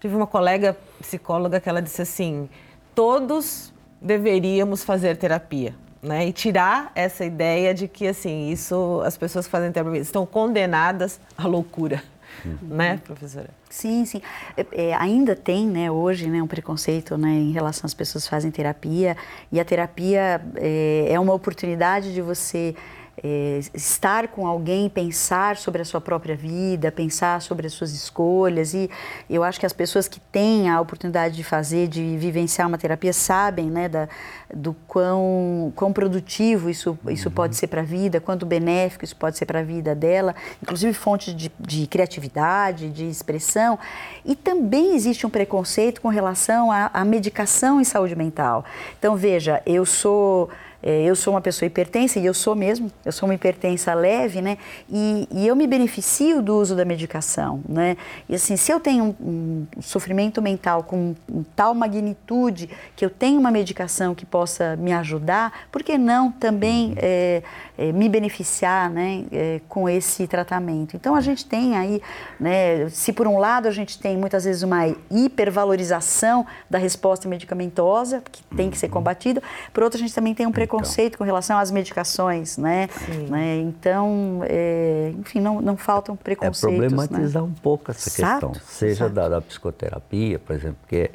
[0.00, 2.48] tive uma colega psicóloga que ela disse assim,
[2.94, 6.26] todos deveríamos fazer terapia, né?
[6.26, 11.20] E tirar essa ideia de que assim isso as pessoas que fazem terapia estão condenadas
[11.38, 12.02] à loucura,
[12.46, 12.76] uhum.
[12.76, 13.48] né, professora?
[13.68, 14.22] Sim, sim.
[14.56, 18.30] É, é, ainda tem, né, hoje, né, um preconceito, né, em relação às pessoas que
[18.30, 19.16] fazem terapia
[19.50, 22.74] e a terapia é, é uma oportunidade de você
[23.22, 28.74] é, estar com alguém, pensar sobre a sua própria vida, pensar sobre as suas escolhas.
[28.74, 28.90] E
[29.28, 33.12] eu acho que as pessoas que têm a oportunidade de fazer, de vivenciar uma terapia,
[33.12, 34.08] sabem né, da,
[34.54, 37.58] do quão, quão produtivo isso, isso pode uhum.
[37.58, 41.32] ser para a vida, quanto benéfico isso pode ser para a vida dela, inclusive fonte
[41.32, 43.78] de, de criatividade, de expressão.
[44.24, 48.64] E também existe um preconceito com relação à, à medicação em saúde mental.
[48.98, 50.50] Então, veja, eu sou
[50.86, 54.40] é, eu sou uma pessoa hipertensa, e eu sou mesmo, eu sou uma hipertensa leve,
[54.40, 54.56] né?
[54.88, 57.96] E, e eu me beneficio do uso da medicação, né?
[58.28, 63.10] E assim, se eu tenho um, um sofrimento mental com um, tal magnitude que eu
[63.10, 67.42] tenho uma medicação que possa me ajudar, por que não também é,
[67.76, 69.24] é, me beneficiar, né?
[69.32, 70.94] É, com esse tratamento?
[70.94, 72.00] Então a gente tem aí,
[72.38, 72.88] né?
[72.90, 78.44] Se por um lado a gente tem muitas vezes uma hipervalorização da resposta medicamentosa, que
[78.56, 81.18] tem que ser combatida, por outro a gente também tem um preconceito então.
[81.18, 82.88] com relação às medicações, né?
[83.28, 83.56] né?
[83.58, 86.62] Então, é, enfim, não, não faltam preconceitos.
[86.62, 87.48] É problematizar né?
[87.48, 91.10] um pouco essa exato, questão, seja da, da, psicoterapia, por exemplo, porque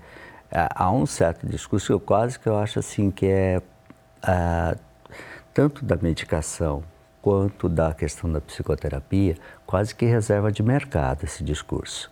[0.52, 3.62] é, há um certo discurso que eu quase que eu acho assim que é,
[4.28, 4.78] é
[5.54, 6.84] tanto da medicação
[7.22, 12.10] quanto da questão da psicoterapia, quase que reserva de mercado esse discurso.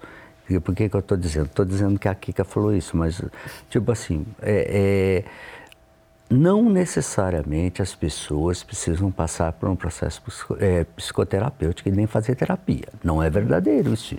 [0.50, 1.46] E por que, que eu estou dizendo?
[1.46, 3.22] Estou dizendo que a Kika falou isso, mas,
[3.70, 5.26] tipo assim, é, é
[6.30, 10.22] não necessariamente as pessoas precisam passar por um processo
[10.60, 12.88] é, psicoterapêutico e nem fazer terapia.
[13.04, 14.16] Não é verdadeiro isso.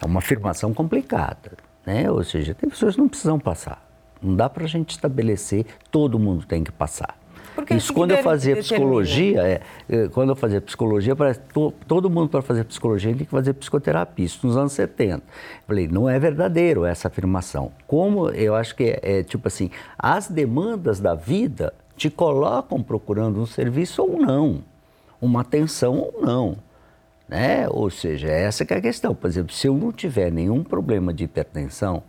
[0.00, 1.52] É uma afirmação complicada.
[1.84, 2.08] Né?
[2.08, 3.84] Ou seja, tem pessoas que não precisam passar.
[4.22, 7.18] Não dá para a gente estabelecer todo mundo tem que passar.
[7.60, 12.10] Porque Isso quando eu fazia psicologia, é, é, quando eu fazia psicologia, parece to, todo
[12.10, 14.24] mundo para fazer psicologia tem que fazer psicoterapia.
[14.24, 15.22] Isso nos anos 70.
[15.66, 17.72] Falei, não é verdadeiro essa afirmação.
[17.86, 23.40] Como eu acho que é, é tipo assim, as demandas da vida te colocam procurando
[23.40, 24.62] um serviço ou não,
[25.20, 26.56] uma atenção ou não.
[27.28, 27.68] Né?
[27.68, 29.14] Ou seja, essa é a questão.
[29.14, 32.02] Por exemplo, se eu não tiver nenhum problema de hipertensão,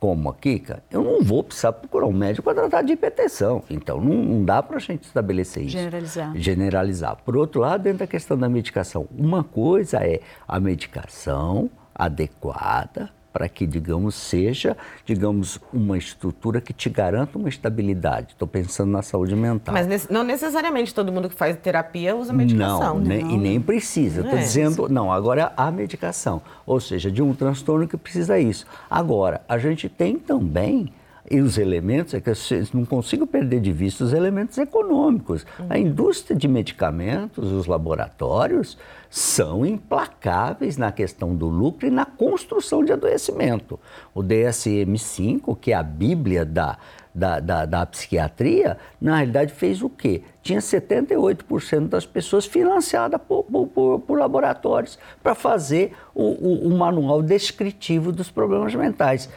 [0.00, 3.62] como a Kika, eu não vou precisar procurar um médico para tratar de hipertensão.
[3.68, 5.72] Então, não, não dá para a gente estabelecer isso.
[5.72, 6.32] Generalizar.
[6.34, 7.16] Generalizar.
[7.22, 13.48] Por outro lado, dentro da questão da medicação, uma coisa é a medicação adequada para
[13.48, 18.32] que, digamos, seja, digamos, uma estrutura que te garanta uma estabilidade.
[18.32, 19.72] Estou pensando na saúde mental.
[19.72, 22.98] Mas não necessariamente todo mundo que faz terapia usa medicação.
[22.98, 23.18] Não, né?
[23.18, 23.30] não.
[23.30, 24.20] e nem precisa.
[24.22, 24.92] Estou é dizendo, isso.
[24.92, 28.66] não, agora a medicação, ou seja, de um transtorno que precisa isso.
[28.88, 30.92] Agora, a gente tem também
[31.28, 32.34] e os elementos, é que eu
[32.72, 35.44] não consigo perder de vista os elementos econômicos.
[35.58, 35.66] Uhum.
[35.68, 38.78] A indústria de medicamentos, os laboratórios,
[39.08, 43.78] são implacáveis na questão do lucro e na construção de adoecimento.
[44.14, 46.78] O DSM-5, que é a bíblia da,
[47.14, 50.22] da, da, da, psiquiatria, na realidade fez o quê?
[50.42, 57.20] Tinha 78% das pessoas financiadas por, por, por laboratórios para fazer o, o, o manual
[57.20, 59.28] descritivo dos problemas mentais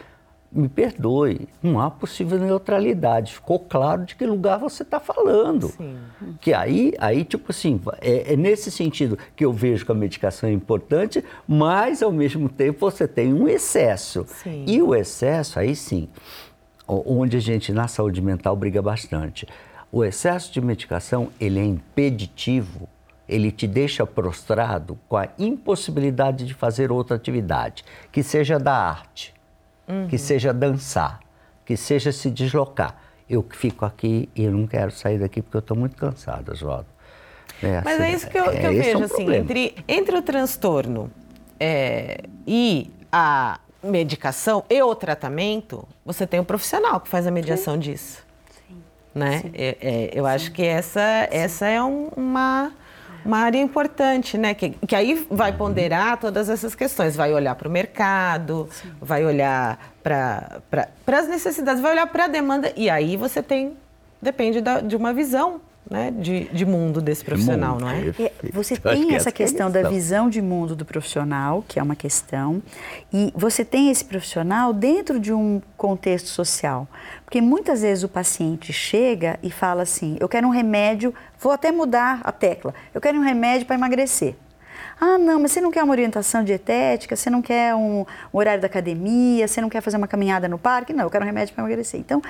[0.54, 3.34] me perdoe, não há possível neutralidade.
[3.34, 5.70] Ficou claro de que lugar você está falando.
[5.70, 5.98] Sim.
[6.39, 10.48] Que aí, aí, tipo assim, é, é, nesse sentido que eu vejo que a medicação
[10.50, 14.26] é importante, mas ao mesmo tempo você tem um excesso.
[14.28, 14.66] Sim.
[14.68, 16.08] E o excesso, aí sim,
[16.88, 19.48] onde a gente na saúde mental briga bastante.
[19.92, 22.88] O excesso de medicação, ele é impeditivo
[23.28, 29.34] ele te deixa prostrado com a impossibilidade de fazer outra atividade, que seja da arte,
[29.88, 30.08] uhum.
[30.08, 31.19] que seja dançar,
[31.65, 32.98] que seja se deslocar.
[33.30, 36.88] Eu fico aqui e eu não quero sair daqui porque eu estou muito cansado, Oswaldo.
[37.62, 39.76] É, Mas é assim, é isso que eu, que eu vejo, é um assim, entre,
[39.88, 41.10] entre o transtorno
[41.60, 47.76] é, e a medicação e o tratamento, você tem um profissional que faz a mediação
[47.76, 47.80] Sim.
[47.80, 48.26] disso.
[48.67, 48.84] Sim.
[49.13, 49.39] Né?
[49.39, 49.52] Sim.
[49.54, 50.30] É, é, eu Sim.
[50.30, 52.72] acho que essa, essa é um, uma
[53.26, 54.54] uma área importante, né?
[54.54, 55.58] Que, que aí vai uhum.
[55.58, 58.92] ponderar todas essas questões, vai olhar para o mercado, Sim.
[59.02, 63.78] vai olhar para pra, as necessidades, vai olhar para a demanda, e aí você tem,
[64.22, 68.10] depende da, de uma visão né, de, de mundo desse profissional, mundo, não é?
[68.19, 71.84] é você tem que essa questão, questão da visão de mundo do profissional, que é
[71.84, 72.62] uma questão,
[73.12, 76.88] e você tem esse profissional dentro de um contexto social.
[77.26, 81.72] Porque muitas vezes o paciente chega e fala assim: eu quero um remédio, vou até
[81.72, 84.36] mudar a tecla, eu quero um remédio para emagrecer.
[85.06, 88.62] Ah, não, mas você não quer uma orientação dietética, você não quer um, um horário
[88.62, 90.94] da academia, você não quer fazer uma caminhada no parque?
[90.94, 92.00] Não, eu quero um remédio para emagrecer.
[92.00, 92.22] Então,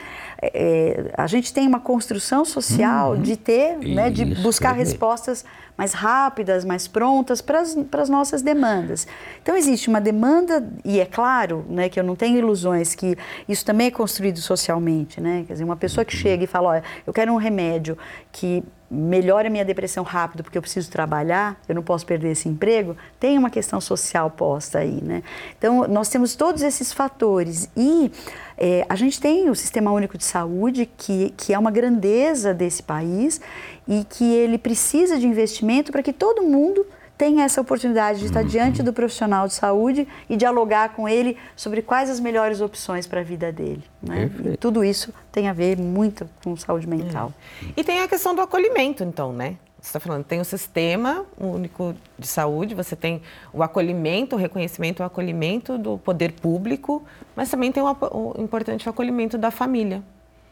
[0.41, 3.21] é, é, a gente tem uma construção social uhum.
[3.21, 5.45] de ter, né, de buscar respostas
[5.77, 9.05] mais rápidas, mais prontas para as nossas demandas.
[9.43, 13.15] Então, existe uma demanda, e é claro né, que eu não tenho ilusões que
[13.47, 15.21] isso também é construído socialmente.
[15.21, 15.43] Né?
[15.45, 16.21] Quer dizer, uma pessoa que uhum.
[16.23, 17.95] chega e fala, olha, eu quero um remédio
[18.31, 22.47] que melhore a minha depressão rápido porque eu preciso trabalhar, eu não posso perder esse
[22.47, 25.23] emprego, tem uma questão social posta aí, né?
[25.57, 28.11] Então, nós temos todos esses fatores e
[28.57, 32.83] é, a gente tem o Sistema Único de Saúde, que, que é uma grandeza desse
[32.83, 33.41] país
[33.87, 36.85] e que ele precisa de investimento para que todo mundo
[37.17, 38.47] tenha essa oportunidade de estar uhum.
[38.47, 43.21] diante do profissional de saúde e dialogar com ele sobre quais as melhores opções para
[43.21, 43.83] a vida dele.
[44.01, 44.29] Né?
[44.53, 47.31] E tudo isso tem a ver muito com saúde mental.
[47.61, 47.67] É.
[47.77, 49.57] E tem a questão do acolhimento, então, né?
[49.79, 53.21] Você está falando, tem o sistema único de saúde, você tem
[53.51, 57.03] o acolhimento, o reconhecimento, o acolhimento do poder público,
[57.35, 60.01] mas também tem o, o importante acolhimento da família.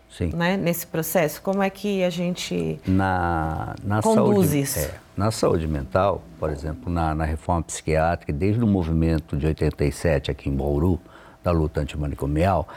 [0.09, 0.31] Sim.
[0.35, 1.41] Né, nesse processo?
[1.41, 4.79] Como é que a gente na, na conduz saúde, isso?
[4.79, 10.31] É, na saúde mental, por exemplo, na, na, reforma psiquiátrica, desde o movimento de 87
[10.31, 10.99] aqui em Bauru,
[11.43, 12.67] da luta antimanicomial,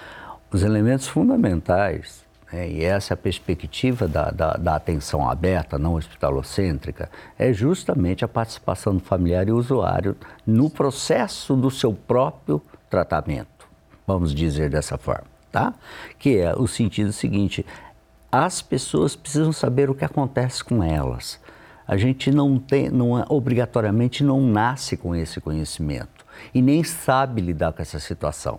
[0.51, 5.95] os elementos fundamentais, né, e essa é a perspectiva da, da, da atenção aberta, não
[5.95, 10.17] hospitalocêntrica, é justamente a participação do familiar e usuário
[10.47, 13.69] no processo do seu próprio tratamento,
[14.07, 15.73] vamos dizer dessa forma tá?
[16.19, 17.65] Que é o sentido seguinte:
[18.31, 21.41] as pessoas precisam saber o que acontece com elas.
[21.87, 27.41] A gente não tem, não é, obrigatoriamente não nasce com esse conhecimento e nem sabe
[27.41, 28.59] lidar com essa situação.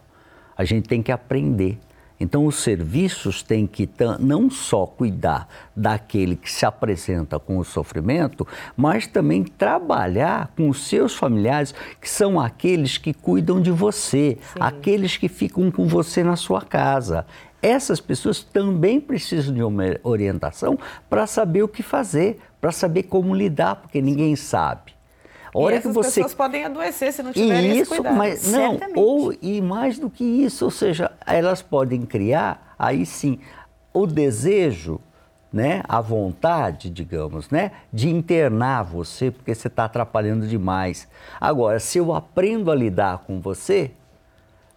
[0.58, 1.78] A gente tem que aprender.
[2.18, 8.48] Então, os serviços têm que não só cuidar daquele que se apresenta com o sofrimento,
[8.78, 14.60] mas também trabalhar com os seus familiares, que são aqueles que cuidam de você, Sim.
[14.62, 17.26] aqueles que ficam com você na sua casa.
[17.66, 20.78] Essas pessoas também precisam de uma orientação
[21.10, 24.94] para saber o que fazer, para saber como lidar, porque ninguém sabe.
[25.52, 26.22] A hora e essas que você...
[26.22, 28.16] pessoas podem adoecer se não tiverem isso, esse cuidado.
[28.16, 33.40] Mas, não, ou e mais do que isso, ou seja, elas podem criar, aí sim,
[33.92, 35.00] o desejo,
[35.52, 41.08] né, a vontade, digamos, né, de internar você porque você está atrapalhando demais.
[41.42, 43.90] Agora, se eu aprendo a lidar com você,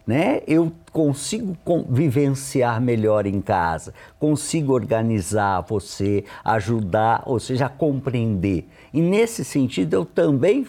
[0.09, 1.55] né, eu consigo
[1.87, 8.67] vivenciar melhor em casa, consigo organizar você, ajudar, ou seja, compreender.
[8.91, 10.67] E nesse sentido eu também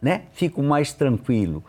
[0.00, 1.62] né, fico mais tranquilo.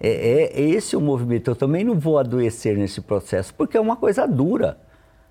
[0.00, 1.52] É, é, é esse o movimento.
[1.52, 4.76] Eu também não vou adoecer nesse processo, porque é uma coisa dura.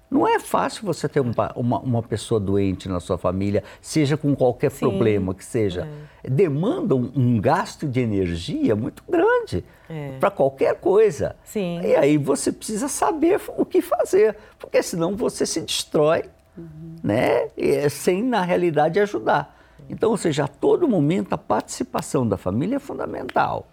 [0.10, 4.34] Não é fácil você ter uma, uma, uma, pessoa doente na sua família, seja com
[4.34, 4.80] qualquer Sim.
[4.80, 5.88] problema que seja.
[6.24, 6.30] É.
[6.30, 10.18] Demanda um, um, gasto de energia muito grande é.
[10.18, 11.36] para qualquer coisa.
[11.44, 11.82] Sim.
[11.82, 16.24] E aí você precisa saber o que fazer, porque senão você se destrói,
[16.58, 16.96] uhum.
[17.04, 17.50] né?
[17.58, 19.58] E, sem, na realidade, ajudar.
[19.90, 23.68] Então, ou seja, a todo momento a participação da família é fundamental.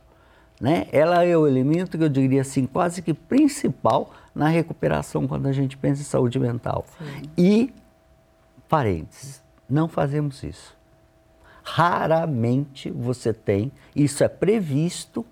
[0.61, 0.87] Né?
[0.92, 5.53] Ela é o elemento que eu diria assim, quase que principal na recuperação quando a
[5.53, 6.85] gente pensa em saúde mental.
[6.99, 7.23] Sim.
[7.38, 7.75] E,
[8.68, 10.77] parênteses, não fazemos isso.
[11.62, 15.25] Raramente você tem, isso é previsto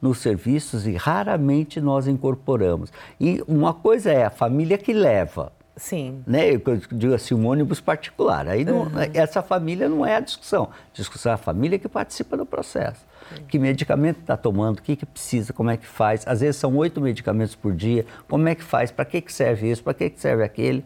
[0.00, 2.92] nos serviços e raramente nós incorporamos.
[3.18, 5.50] E uma coisa é a família que leva.
[5.76, 6.22] Sim.
[6.26, 6.52] Né?
[6.52, 6.60] Eu
[6.92, 8.46] digo assim, um ônibus particular.
[8.46, 8.90] Aí não, uhum.
[9.12, 10.64] essa família não é a discussão.
[10.64, 13.00] A discussão é a família que participa do processo.
[13.48, 16.26] Que medicamento está tomando, o que, que precisa, como é que faz.
[16.26, 19.70] Às vezes são oito medicamentos por dia, como é que faz, para que, que serve
[19.70, 20.84] isso, para que, que serve aquele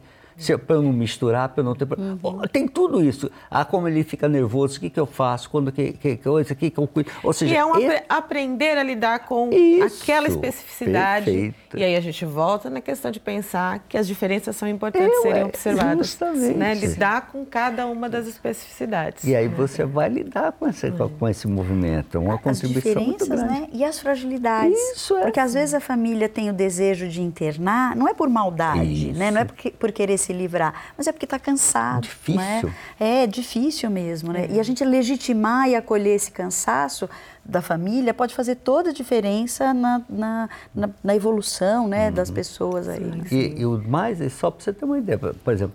[0.67, 1.87] para eu não misturar, para eu não ter.
[1.99, 2.41] Uhum.
[2.53, 3.31] Tem tudo isso.
[3.51, 6.71] Ah, como ele fica nervoso, o que, que eu faço, quando que, que coisa, que,
[6.71, 7.11] que eu cuido.
[7.23, 8.05] Ou seja, e é um esse...
[8.09, 11.25] aprender a lidar com isso, aquela especificidade.
[11.25, 11.79] Perfeito.
[11.79, 15.23] E aí a gente volta na questão de pensar que as diferenças são importantes eu,
[15.23, 16.07] serem observadas.
[16.07, 16.57] Justamente.
[16.57, 16.75] Né?
[16.75, 19.25] Lidar com cada uma das especificidades.
[19.25, 22.17] E aí você vai lidar com esse, com, com esse movimento.
[22.17, 23.49] É uma as contribuição muito grande.
[23.49, 23.69] Né?
[23.73, 24.79] E as fragilidades.
[24.95, 25.23] Isso é.
[25.23, 29.31] Porque às vezes a família tem o desejo de internar, não é por maldade, né?
[29.31, 32.03] não é porque, por querer se se livrar, mas é porque está cansado.
[32.03, 32.73] Difícil.
[33.01, 33.23] É?
[33.23, 34.45] é difícil mesmo, né?
[34.45, 34.53] É.
[34.53, 37.09] E a gente legitimar e acolher esse cansaço
[37.45, 42.15] da família pode fazer toda a diferença na, na, na, na evolução né, uhum.
[42.15, 43.23] das pessoas aí.
[43.31, 45.75] E, e, o mais, só para você ter uma ideia, por exemplo,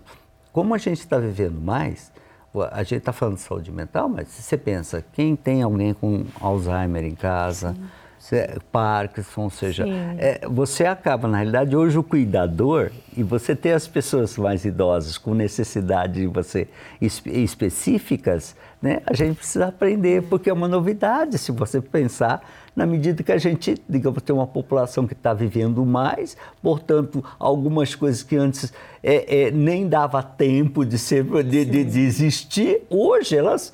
[0.52, 2.12] como a gente está vivendo mais,
[2.70, 6.24] a gente está falando de saúde mental, mas se você pensa, quem tem alguém com
[6.40, 8.03] Alzheimer em casa, Sim
[8.72, 9.84] Parkinson, ou seja,
[10.18, 15.18] é, você acaba, na realidade, hoje o cuidador, e você ter as pessoas mais idosas
[15.18, 16.68] com necessidade de você
[17.00, 22.42] específicas, né, a gente precisa aprender, porque é uma novidade se você pensar
[22.74, 27.94] na medida que a gente, digamos, tem uma população que está vivendo mais, portanto, algumas
[27.94, 33.36] coisas que antes é, é, nem dava tempo de, ser, de, de, de existir, hoje
[33.36, 33.72] elas?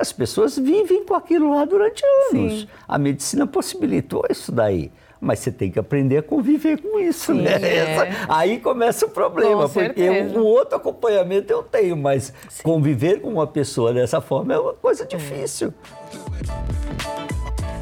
[0.00, 2.60] As pessoas vivem com aquilo lá durante anos.
[2.60, 2.68] Sim.
[2.86, 4.90] A medicina possibilitou isso daí.
[5.20, 7.52] Mas você tem que aprender a conviver com isso, Sim, né?
[7.62, 7.76] É.
[7.76, 12.62] Essa, aí começa o problema, com porque o, o, outro acompanhamento eu tenho, mas Sim.
[12.62, 15.06] conviver com uma pessoa dessa forma é uma coisa é.
[15.06, 15.72] difícil.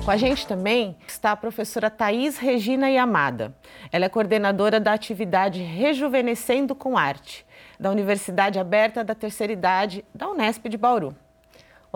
[0.04, 3.54] Com a gente também está a professora Thais Regina Yamada.
[3.90, 7.44] Ela é coordenadora da atividade Rejuvenescendo com Arte,
[7.80, 11.16] da Universidade Aberta da Terceira Idade, da Unesp de Bauru.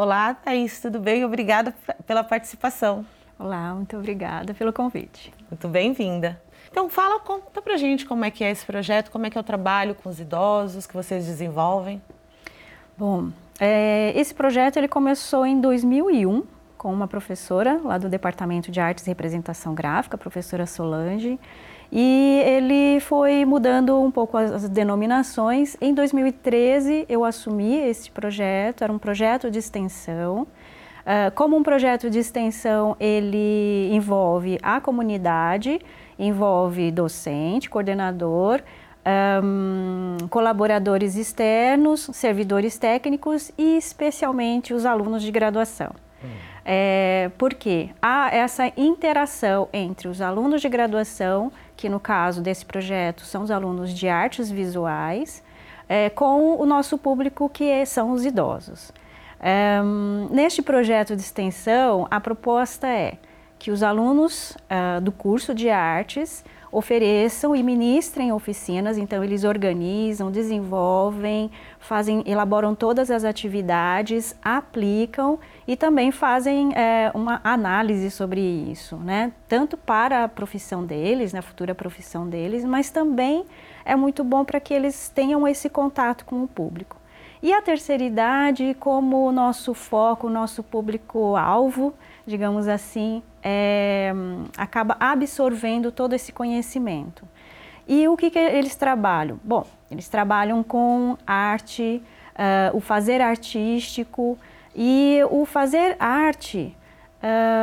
[0.01, 1.25] Olá, Thaís, tudo bem?
[1.25, 1.75] Obrigada
[2.07, 3.05] pela participação.
[3.37, 5.35] Olá, muito obrigada pelo convite.
[5.51, 6.41] Muito bem-vinda.
[6.71, 9.41] Então, fala, conta pra gente como é que é esse projeto, como é que é
[9.41, 12.01] o trabalho com os idosos que vocês desenvolvem.
[12.97, 16.45] Bom, é, esse projeto ele começou em 2001
[16.77, 21.41] com uma professora lá do Departamento de Artes e Representação Gráfica, a professora Solange,
[21.91, 25.77] e ele foi mudando um pouco as, denominações.
[25.81, 30.43] Em 2013, eu assumi esse projeto, era um projeto de extensão.
[30.43, 35.81] Uh, como um projeto de extensão, ele envolve a comunidade,
[36.19, 38.61] envolve docente, coordenador,
[39.43, 45.93] um, colaboradores externos, servidores técnicos e especialmente os alunos de graduação.
[46.23, 46.29] Hum.
[46.71, 53.23] É, porque há essa interação entre os alunos de graduação que no caso desse projeto
[53.23, 55.45] são os alunos de artes visuais,
[55.89, 58.93] é, com o nosso público que é, são os idosos.
[59.41, 59.81] É,
[60.29, 63.17] neste projeto de extensão, a proposta é
[63.61, 70.31] que os alunos uh, do curso de artes ofereçam e ministrem oficinas, então eles organizam,
[70.31, 78.97] desenvolvem, fazem, elaboram todas as atividades, aplicam e também fazem é, uma análise sobre isso,
[78.97, 79.33] né?
[79.49, 83.45] Tanto para a profissão deles, na né, futura profissão deles, mas também
[83.85, 86.97] é muito bom para que eles tenham esse contato com o público.
[87.43, 91.95] E a terceira idade, como o nosso foco, o nosso público-alvo,
[92.27, 94.13] digamos assim, é,
[94.57, 97.27] acaba absorvendo todo esse conhecimento.
[97.87, 99.41] E o que, que eles trabalham?
[99.43, 102.03] Bom, eles trabalham com arte,
[102.35, 104.39] uh, o fazer artístico
[104.77, 106.77] e o fazer arte,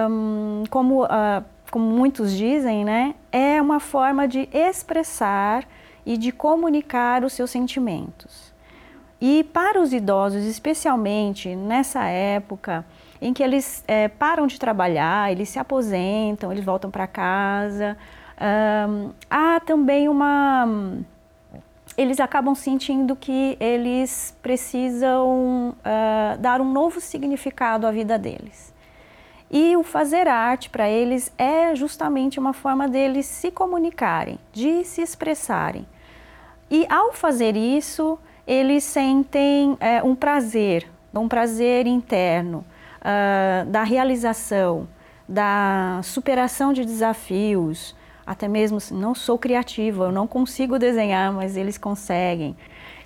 [0.10, 5.64] um, como, uh, como muitos dizem, né, é uma forma de expressar
[6.06, 8.54] e de comunicar os seus sentimentos.
[9.22, 12.86] E para os idosos, especialmente nessa época,
[13.22, 17.98] em que eles é, param de trabalhar, eles se aposentam, eles voltam para casa.
[18.90, 20.68] Um, há também uma.
[21.98, 28.74] Eles acabam sentindo que eles precisam uh, dar um novo significado à vida deles.
[29.50, 35.02] E o fazer arte para eles é justamente uma forma deles se comunicarem, de se
[35.02, 35.88] expressarem.
[36.70, 42.66] E ao fazer isso, eles sentem é, um prazer, um prazer interno
[43.06, 44.88] uh, da realização,
[45.30, 47.96] da superação de desafios,
[48.26, 52.58] até mesmo assim, não sou criativa, eu não consigo desenhar, mas eles conseguem.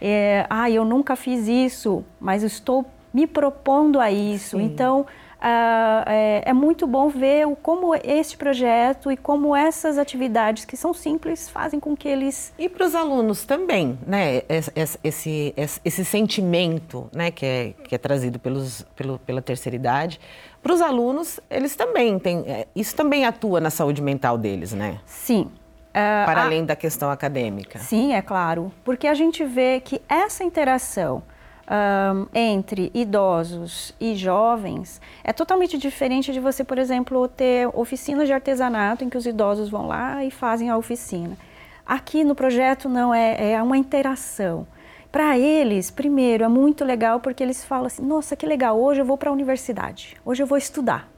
[0.01, 4.57] É, ah, eu nunca fiz isso, mas estou me propondo a isso.
[4.57, 4.63] Sim.
[4.63, 5.05] Então,
[5.39, 10.75] Uh, é, é, muito bom ver o, como este projeto e como essas atividades que
[10.75, 12.53] são simples fazem com que eles...
[12.59, 14.41] E para os alunos também, né?
[14.49, 15.53] Esse, esse,
[15.85, 17.31] esse, sentimento né?
[17.31, 20.19] que, é, que é trazido pelos, pelo, pela terceira idade,
[20.61, 22.43] para os alunos, eles também têm...
[22.45, 24.99] É, isso também atua na saúde mental deles, né?
[25.05, 25.43] Sim.
[25.43, 26.43] Uh, para a...
[26.43, 27.79] além da questão acadêmica.
[27.79, 28.73] Sim, é claro.
[28.83, 31.23] Porque a gente vê que essa interação
[31.70, 38.34] um, entre idosos e jovens é totalmente diferente de você, por exemplo, ter oficinas de
[38.34, 41.38] artesanato em que os idosos vão lá e fazem a oficina.
[41.86, 44.67] Aqui no projeto não é, é uma interação.
[45.11, 49.05] Para eles, primeiro, é muito legal porque eles falam assim: nossa, que legal, hoje eu
[49.05, 51.09] vou para a universidade, hoje eu vou estudar.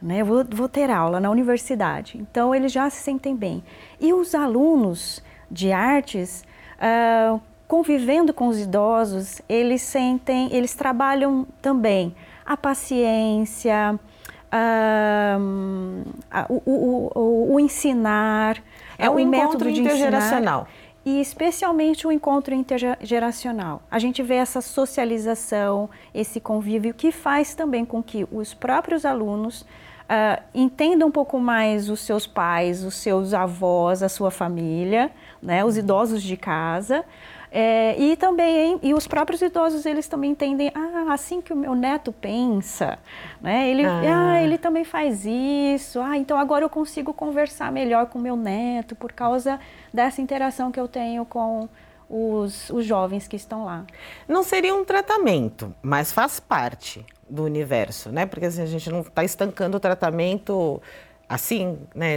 [0.00, 0.22] Né?
[0.22, 2.18] Eu vou, vou ter aula na universidade.
[2.18, 3.62] Então, eles já se sentem bem.
[4.00, 6.44] E os alunos de artes,
[6.78, 7.40] uh,
[7.72, 12.14] convivendo com os idosos, eles sentem, eles trabalham também
[12.44, 13.98] a paciência,
[16.50, 18.62] o, o, o, o, ensinar,
[18.98, 20.68] é um o método intergeracional.
[21.02, 23.80] e especialmente o encontro intergeracional.
[23.90, 29.62] A gente vê essa socialização, esse convívio que faz também com que os próprios alunos
[29.62, 35.10] uh, entendam um pouco mais os seus pais, os seus avós, a sua família,
[35.42, 37.02] né, os idosos de casa,
[37.54, 41.74] é, e também, e os próprios idosos, eles também entendem, ah, assim que o meu
[41.74, 42.98] neto pensa,
[43.42, 43.68] né?
[43.68, 44.32] Ele, ah.
[44.32, 44.42] ah.
[44.42, 49.12] ele também faz isso, ah, então agora eu consigo conversar melhor com meu neto por
[49.12, 49.60] causa
[49.92, 51.68] dessa interação que eu tenho com
[52.08, 53.84] os, os jovens que estão lá.
[54.26, 58.24] Não seria um tratamento, mas faz parte do universo, né?
[58.24, 60.80] Porque assim, a gente não está estancando o tratamento
[61.32, 62.16] assim, né,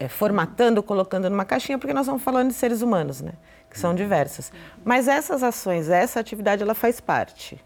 [0.00, 3.32] é, formatando, colocando numa caixinha, porque nós estamos falando de seres humanos, né?
[3.70, 4.52] que são diversas.
[4.84, 7.58] Mas essas ações, essa atividade, ela faz parte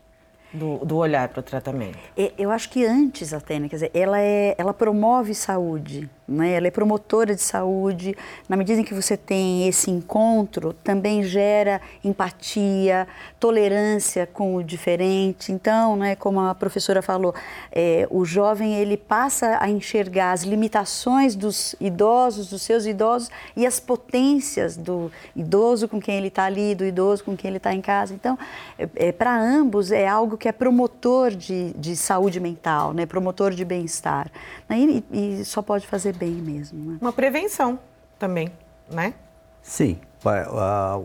[0.53, 1.99] do, do olhar para o tratamento.
[2.37, 3.71] Eu acho que antes até, né?
[3.71, 6.53] quer dizer, ela, é, ela promove saúde, né?
[6.53, 8.17] ela é promotora de saúde.
[8.49, 13.07] Na medida em que você tem esse encontro, também gera empatia,
[13.39, 15.53] tolerância com o diferente.
[15.53, 17.35] Então, né, como a professora falou,
[17.71, 23.67] é, o jovem ele passa a enxergar as limitações dos idosos, dos seus idosos e
[23.67, 27.73] as potências do idoso com quem ele está ali, do idoso com quem ele está
[27.73, 28.15] em casa.
[28.15, 28.39] Então,
[28.79, 33.53] é, é para ambos é algo que é promotor de, de saúde mental, né, promotor
[33.53, 34.31] de bem-estar.
[34.71, 36.93] E, e só pode fazer bem mesmo.
[36.93, 36.99] Né?
[37.01, 37.79] Uma prevenção
[38.19, 38.51] também,
[38.91, 39.15] né?
[39.63, 39.99] Sim.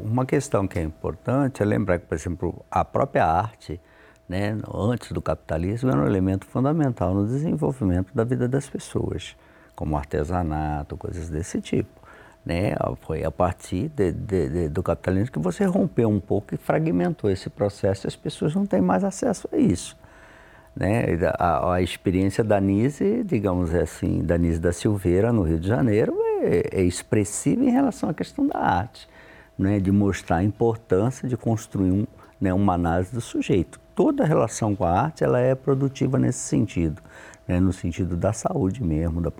[0.04, 3.80] Uma questão que é importante é lembrar que, por exemplo, a própria arte,
[4.28, 9.36] né, antes do capitalismo, era um elemento fundamental no desenvolvimento da vida das pessoas,
[9.76, 12.02] como artesanato, coisas desse tipo.
[12.44, 12.74] Né?
[13.02, 17.30] Foi a partir de, de, de, do capitalismo que você rompeu um pouco e fragmentou
[17.30, 19.96] esse processo e as pessoas não têm mais acesso a isso.
[20.76, 21.06] Né?
[21.38, 26.16] A, a, experiência da Nise, digamos assim, da Nise da Silveira, no Rio de Janeiro,
[26.42, 29.08] é, é expressiva em relação à questão da arte,
[29.58, 29.80] né?
[29.80, 32.08] de mostrar a importância de construir um,
[32.40, 33.80] né, uma análise do sujeito.
[33.94, 37.02] Toda relação com a arte ela é produtiva nesse sentido,
[37.48, 37.60] né?
[37.60, 39.32] no sentido da saúde mesmo, da,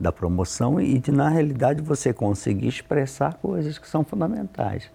[0.00, 4.90] da promoção e de, na realidade, você conseguir expressar coisas que são fundamentais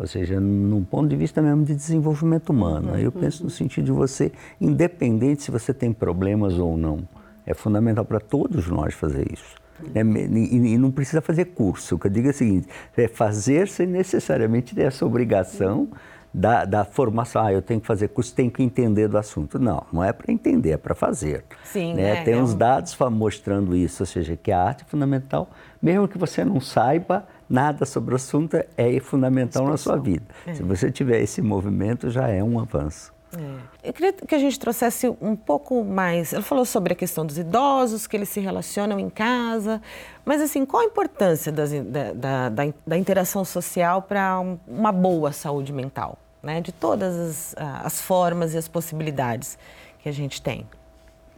[0.00, 2.92] ou seja, num ponto de vista mesmo de desenvolvimento humano.
[2.92, 7.06] Uhum, eu penso no sentido de você, independente se você tem problemas ou não,
[7.44, 9.54] é fundamental para todos nós fazer isso.
[9.94, 11.96] É, e, e, não precisa fazer curso.
[11.96, 15.88] O que eu digo é o seguinte: é fazer sem necessariamente ter essa obrigação
[16.32, 17.44] da, da, formação.
[17.44, 19.58] Ah, eu tenho que fazer curso, tenho que entender do assunto.
[19.58, 21.44] Não, não é para entender, é para fazer.
[21.64, 22.20] Sim, né?
[22.20, 26.16] É, Tem uns dados mostrando isso, ou seja, que a arte é fundamental, mesmo que
[26.16, 30.24] você não saiba nada sobre o assunto é fundamental na sua vida.
[30.46, 30.54] É.
[30.54, 33.12] Se você tiver esse movimento, já é um avanço.
[33.36, 33.88] É.
[33.88, 36.32] Eu queria que a gente trouxesse um pouco mais.
[36.32, 39.82] Ela falou sobre a questão dos idosos, que eles se relacionam em casa,
[40.24, 44.92] mas assim, qual a importância das, da, da, da, da, interação social para um, uma
[44.92, 46.60] boa saúde mental, né?
[46.60, 49.58] De todas as, as formas e as possibilidades
[50.00, 50.66] que a gente tem.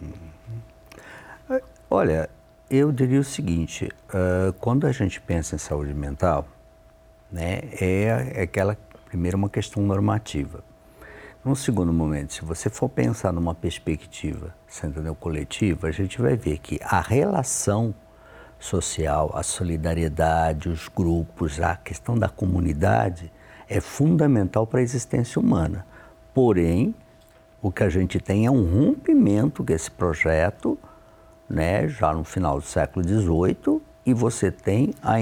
[0.00, 0.32] Uhum.
[1.90, 2.30] Olha,
[2.72, 6.48] eu diria o seguinte: uh, quando a gente pensa em saúde mental,
[7.30, 10.64] né, é, é aquela primeiro uma questão normativa.
[11.44, 14.54] Num segundo momento, se você for pensar numa perspectiva,
[14.84, 17.94] entendeu, coletiva, a gente vai ver que a relação
[18.58, 23.30] social, a solidariedade, os grupos, a questão da comunidade
[23.68, 25.84] é fundamental para a existência humana.
[26.32, 26.94] Porém,
[27.60, 30.78] o que a gente tem é um rompimento desse projeto,
[31.52, 35.16] né, já no final do século XVIII, e você tem a,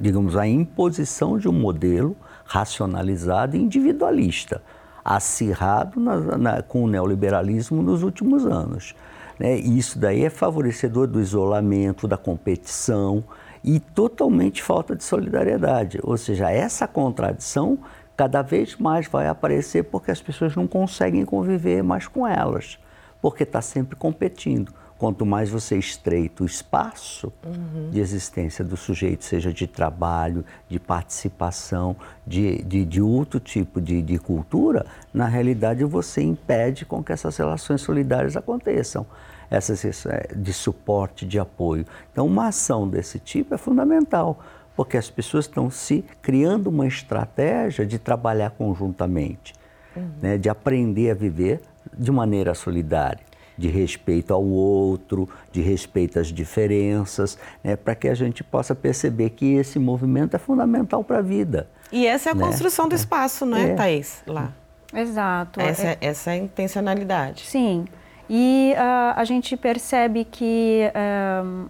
[0.00, 4.62] digamos, a imposição de um modelo racionalizado e individualista,
[5.04, 8.96] acirrado na, na, com o neoliberalismo nos últimos anos.
[9.38, 9.56] Né?
[9.56, 13.22] Isso daí é favorecedor do isolamento, da competição
[13.62, 16.00] e totalmente falta de solidariedade.
[16.02, 17.78] Ou seja, essa contradição
[18.16, 22.78] cada vez mais vai aparecer porque as pessoas não conseguem conviver mais com elas,
[23.22, 24.72] porque está sempre competindo.
[25.00, 27.88] Quanto mais você estreita o espaço uhum.
[27.90, 31.96] de existência do sujeito, seja de trabalho, de participação,
[32.26, 37.34] de, de, de outro tipo de, de cultura, na realidade você impede com que essas
[37.38, 39.06] relações solidárias aconteçam
[39.50, 41.86] essas é, de suporte, de apoio.
[42.12, 44.38] Então, uma ação desse tipo é fundamental,
[44.76, 49.54] porque as pessoas estão se criando uma estratégia de trabalhar conjuntamente,
[49.96, 50.10] uhum.
[50.20, 51.62] né, de aprender a viver
[51.96, 53.29] de maneira solidária
[53.60, 59.30] de respeito ao outro, de respeito às diferenças, né, para que a gente possa perceber
[59.30, 61.68] que esse movimento é fundamental para a vida.
[61.92, 62.46] E essa é a né?
[62.46, 62.96] construção do é.
[62.96, 63.74] espaço, não é, é.
[63.74, 64.22] Thaís?
[64.26, 64.52] Lá.
[64.94, 65.60] Exato.
[65.60, 67.44] Essa é, essa é a intencionalidade.
[67.46, 67.84] Sim.
[68.28, 71.68] E uh, a gente percebe que uh,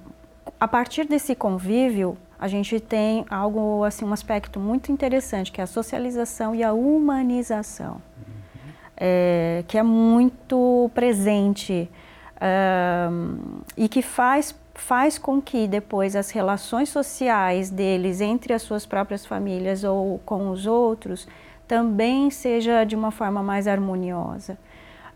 [0.59, 5.65] a partir desse convívio a gente tem algo assim um aspecto muito interessante que é
[5.65, 8.01] a socialização e a humanização.
[9.01, 11.91] É, que é muito presente
[13.77, 19.27] e que faz faz com que depois as relações sociais deles entre as suas próprias
[19.27, 21.29] famílias ou com os outros
[21.69, 24.59] também seja de uma forma mais harmoniosa.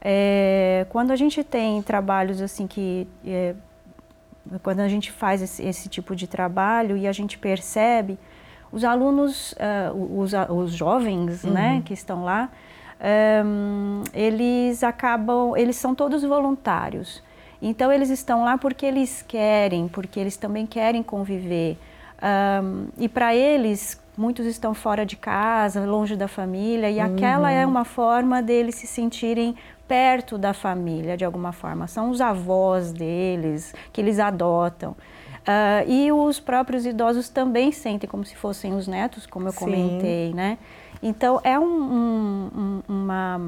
[0.01, 3.55] É, quando a gente tem trabalhos assim que é,
[4.63, 8.19] quando a gente faz esse, esse, tipo de trabalho e a gente percebe
[8.71, 11.55] os alunos, uh, os, os, jovens, né, uhum.
[11.55, 12.51] né, que estão lá,
[13.45, 17.23] um, eles acabam, eles são todos voluntários.
[17.61, 21.79] Então eles estão lá porque eles querem, porque eles também querem conviver.
[22.63, 27.05] Um, e para eles, muitos estão fora de casa, longe da família, e uhum.
[27.05, 29.55] aquela é uma forma deles se sentirem
[29.87, 31.87] perto da família de alguma forma.
[31.87, 34.93] São os avós deles que eles adotam.
[34.93, 39.59] Uh, e os próprios idosos também sentem como se fossem os netos, como eu Sim.
[39.59, 40.57] comentei, né?
[41.03, 43.41] Então é um, um, uma,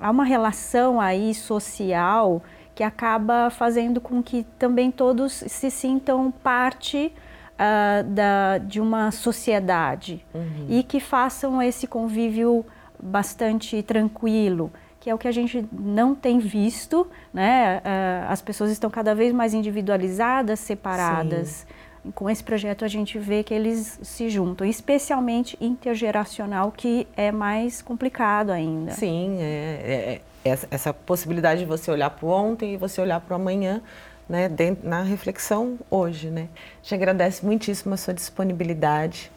[0.00, 2.42] há uma relação aí social
[2.74, 7.12] que acaba fazendo com que também todos se sintam parte
[7.54, 10.66] uh, da, de uma sociedade uhum.
[10.68, 12.64] e que façam esse convívio
[13.00, 14.70] bastante tranquilo
[15.04, 17.82] que é o que a gente não tem visto, né?
[17.84, 21.66] Uh, as pessoas estão cada vez mais individualizadas, separadas.
[22.02, 22.10] Sim.
[22.12, 27.82] Com esse projeto a gente vê que eles se juntam, especialmente intergeracional, que é mais
[27.82, 28.92] complicado ainda.
[28.92, 33.20] Sim, é, é, é essa possibilidade de você olhar para o ontem e você olhar
[33.20, 33.82] para o amanhã,
[34.28, 36.48] né, dentro, na reflexão hoje, né.
[36.82, 39.30] Te agradece muitíssimo a sua disponibilidade,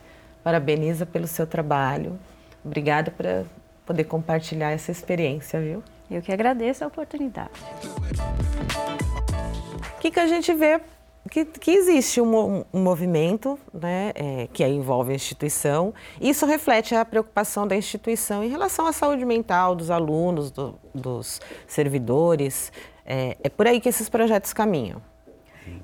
[0.43, 2.17] parabeniza pelo seu trabalho,
[2.63, 3.25] obrigada por
[3.85, 5.81] poder compartilhar essa experiência, viu?
[6.09, 7.51] Eu que agradeço a oportunidade.
[9.95, 10.79] O que, que a gente vê?
[11.29, 15.93] Que, que existe um, um movimento né, é, que envolve a instituição.
[16.21, 21.41] Isso reflete a preocupação da instituição em relação à saúde mental dos alunos, do, dos
[21.67, 22.71] servidores.
[23.07, 25.01] É, é por aí que esses projetos caminham.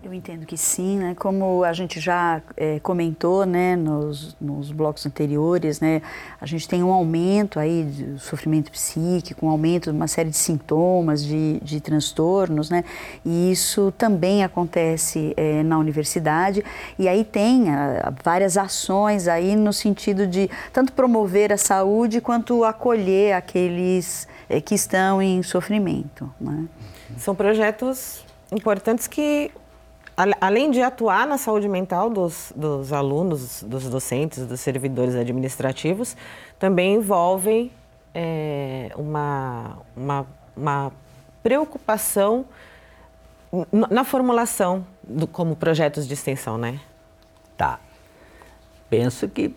[0.03, 1.15] Eu entendo que sim, né?
[1.17, 6.01] Como a gente já é, comentou, né, nos, nos blocos anteriores, né,
[6.39, 10.37] a gente tem um aumento aí de sofrimento psíquico, um aumento de uma série de
[10.37, 12.83] sintomas, de, de transtornos, né,
[13.25, 16.63] e isso também acontece é, na universidade.
[16.99, 22.65] E aí tem a, várias ações aí no sentido de tanto promover a saúde quanto
[22.65, 26.29] acolher aqueles é, que estão em sofrimento.
[26.39, 26.67] Né?
[27.17, 29.51] São projetos importantes que
[30.39, 36.15] além de atuar na saúde mental dos, dos alunos, dos docentes, dos servidores administrativos,
[36.59, 37.71] também envolvem
[38.13, 40.91] é, uma, uma, uma,
[41.41, 42.45] preocupação
[43.71, 46.79] na formulação do, como projetos de extensão, né?
[47.57, 47.79] Tá.
[48.89, 49.53] Penso que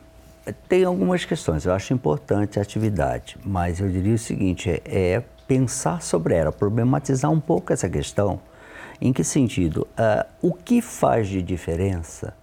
[0.68, 1.64] tem algumas questões.
[1.64, 6.52] Eu acho importante a atividade, mas eu diria o seguinte: é, é pensar sobre ela,
[6.52, 8.40] problematizar um pouco essa questão.
[9.00, 9.86] Em que sentido?
[9.98, 12.34] Uh, o que faz de diferença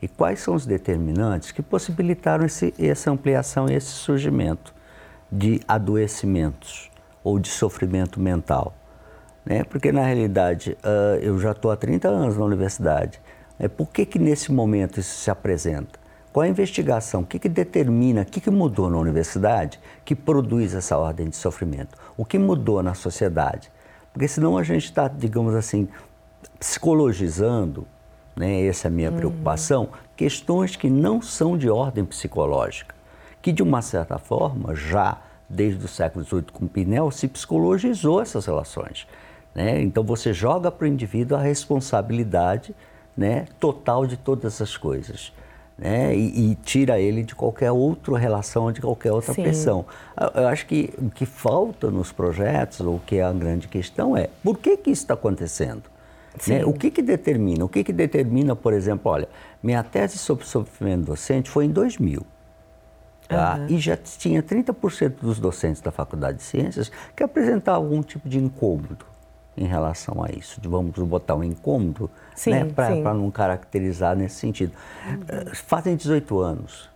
[0.00, 4.74] e quais são os determinantes que possibilitaram esse, essa ampliação e esse surgimento
[5.30, 6.90] de adoecimentos
[7.24, 8.74] ou de sofrimento mental?
[9.44, 9.64] Né?
[9.64, 13.20] Porque, na realidade, uh, eu já estou há 30 anos na universidade.
[13.58, 16.01] É, por que, que nesse momento isso se apresenta?
[16.32, 17.20] Qual a investigação?
[17.20, 21.36] O que, que determina, o que, que mudou na universidade que produz essa ordem de
[21.36, 21.98] sofrimento?
[22.16, 23.70] O que mudou na sociedade?
[24.14, 25.88] Porque senão a gente está, digamos assim,
[26.58, 27.86] psicologizando,
[28.34, 29.16] né, essa é a minha uhum.
[29.16, 32.94] preocupação, questões que não são de ordem psicológica,
[33.42, 35.18] que de uma certa forma já
[35.50, 39.06] desde o século XVIII com Pinel se psicologizou essas relações.
[39.54, 39.82] Né?
[39.82, 42.74] Então você joga para o indivíduo a responsabilidade
[43.14, 45.30] né, total de todas essas coisas
[45.76, 46.14] né?
[46.14, 49.42] E, e, tira ele de qualquer outra relação, de qualquer outra Sim.
[49.42, 49.84] pressão.
[50.34, 54.28] Eu acho que o que falta nos projetos, ou que é a grande questão é,
[54.42, 55.82] por que, que isso está acontecendo?
[56.46, 56.64] Né?
[56.64, 57.64] O que, que determina?
[57.64, 59.28] O que, que determina, por exemplo, olha,
[59.62, 62.22] minha tese sobre sofrimento docente foi em 2000.
[63.28, 63.56] Tá?
[63.56, 63.66] Uhum.
[63.68, 68.38] E já tinha 30% dos docentes da Faculdade de Ciências que apresentavam algum tipo de
[68.38, 69.06] incômodo
[69.56, 72.10] em relação a isso, de vamos botar um incômodo,
[72.46, 74.72] né, para não caracterizar nesse sentido.
[75.06, 75.54] Uhum.
[75.54, 76.90] Fazem 18 anos,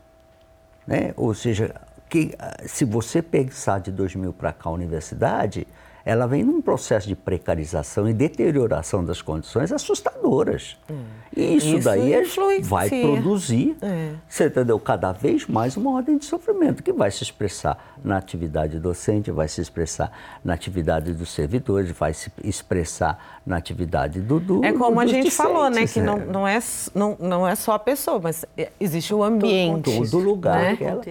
[0.87, 1.13] né?
[1.17, 1.75] ou seja,
[2.09, 2.35] que,
[2.67, 5.67] se você pensar de 2000 para cá a universidade,
[6.07, 10.77] ela vem num processo de precarização e deterioração das condições assustadoras.
[10.89, 11.03] Hum.
[11.37, 12.23] E isso, isso daí é,
[12.63, 14.13] vai produzir, é.
[14.29, 18.79] você entendeu, cada vez mais uma ordem de sofrimento que vai se expressar na atividade
[18.79, 20.13] docente, vai se expressar
[20.45, 25.25] na atividade dos servidores, vai se expressar na atividade do, do É como a gente
[25.25, 26.61] discentes, falou, né, que não, não, é,
[26.95, 28.45] não, não é só a pessoa, mas
[28.79, 29.83] existe o ambiente.
[29.83, 30.63] Todo, todo lugar.
[30.63, 30.79] Né?
[30.81, 31.03] Ela,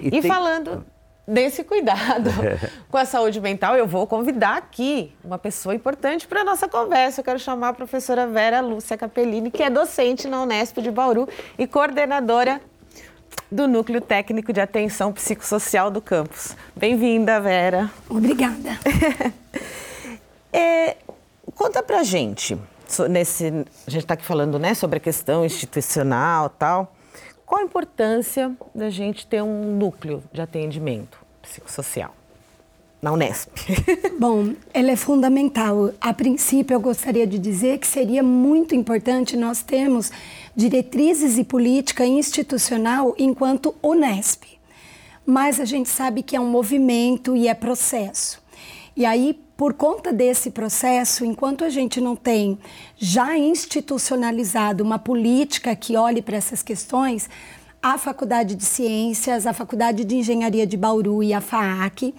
[0.00, 0.84] e, e tem, falando
[1.26, 2.30] desse cuidado
[2.90, 7.20] com a saúde mental, eu vou convidar aqui uma pessoa importante para a nossa conversa.
[7.20, 11.28] Eu quero chamar a professora Vera Lúcia Capellini, que é docente na Unesp de Bauru
[11.58, 12.60] e coordenadora
[13.50, 16.56] do Núcleo Técnico de Atenção Psicossocial do campus.
[16.76, 17.90] Bem-vinda, Vera.
[18.08, 18.78] Obrigada.
[20.52, 20.96] é,
[21.54, 22.56] conta pra gente,
[23.08, 23.46] nesse,
[23.86, 26.94] a gente está aqui falando né, sobre a questão institucional tal,
[27.50, 32.14] qual a importância da gente ter um núcleo de atendimento psicossocial
[33.02, 33.50] na Unesp?
[34.20, 35.90] Bom, ela é fundamental.
[36.00, 40.12] A princípio, eu gostaria de dizer que seria muito importante nós termos
[40.54, 44.44] diretrizes e política institucional enquanto Unesp.
[45.26, 48.39] Mas a gente sabe que é um movimento e é processo.
[49.00, 52.58] E aí, por conta desse processo, enquanto a gente não tem
[52.98, 57.26] já institucionalizado uma política que olhe para essas questões,
[57.82, 62.14] a Faculdade de Ciências, a Faculdade de Engenharia de Bauru e a FAAC,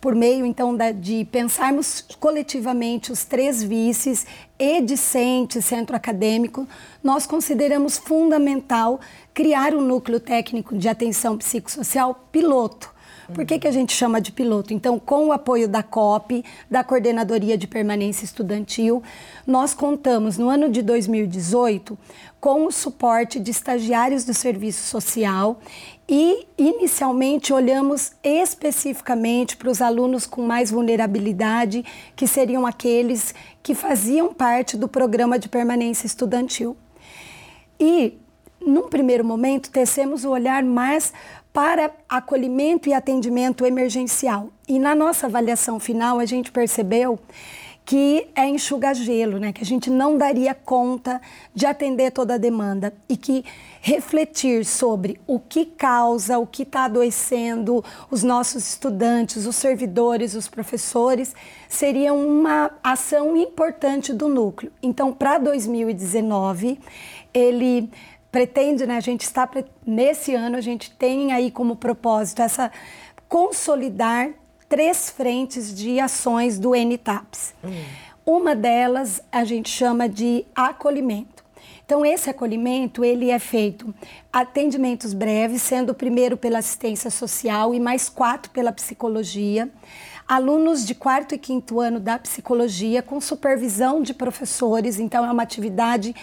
[0.00, 4.26] por meio então de pensarmos coletivamente os três vices
[4.58, 6.66] e discente, centro acadêmico,
[7.00, 8.98] nós consideramos fundamental
[9.32, 12.92] criar um núcleo técnico de atenção psicossocial piloto
[13.32, 14.74] por que, que a gente chama de piloto?
[14.74, 19.02] Então, com o apoio da COP, da Coordenadoria de Permanência Estudantil,
[19.46, 21.96] nós contamos no ano de 2018
[22.40, 25.58] com o suporte de estagiários do serviço social
[26.06, 31.82] e, inicialmente, olhamos especificamente para os alunos com mais vulnerabilidade,
[32.14, 36.76] que seriam aqueles que faziam parte do programa de permanência estudantil.
[37.80, 38.18] E,
[38.60, 41.14] num primeiro momento, tecemos o olhar mais
[41.54, 44.48] para acolhimento e atendimento emergencial.
[44.66, 47.16] E na nossa avaliação final, a gente percebeu
[47.84, 49.52] que é enxugar gelo, né?
[49.52, 51.20] que a gente não daria conta
[51.54, 53.44] de atender toda a demanda e que
[53.80, 60.48] refletir sobre o que causa, o que está adoecendo os nossos estudantes, os servidores, os
[60.48, 61.36] professores,
[61.68, 64.72] seria uma ação importante do núcleo.
[64.82, 66.80] Então, para 2019,
[67.34, 67.90] ele
[68.34, 69.48] pretende, né, a gente está
[69.86, 72.68] nesse ano a gente tem aí como propósito essa
[73.28, 74.30] consolidar
[74.68, 77.54] três frentes de ações do NTAPS.
[77.62, 77.70] Hum.
[78.26, 81.44] Uma delas a gente chama de acolhimento.
[81.86, 83.94] Então esse acolhimento ele é feito
[84.32, 89.70] atendimentos breves, sendo o primeiro pela assistência social e mais quatro pela psicologia
[90.26, 95.42] alunos de quarto e quinto ano da psicologia com supervisão de professores, então é uma
[95.42, 96.14] atividade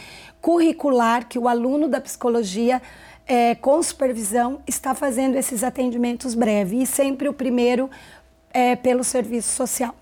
[0.42, 2.82] curricular que o aluno da psicologia
[3.28, 7.90] é, com supervisão está fazendo esses atendimentos breves e sempre o primeiro
[8.52, 9.96] é, pelo serviço social.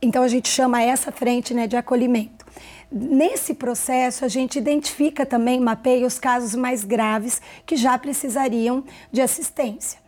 [0.00, 2.44] Então a gente chama essa frente né, de acolhimento.
[2.90, 9.22] Nesse processo, a gente identifica também, mapeia os casos mais graves que já precisariam de
[9.22, 10.01] assistência.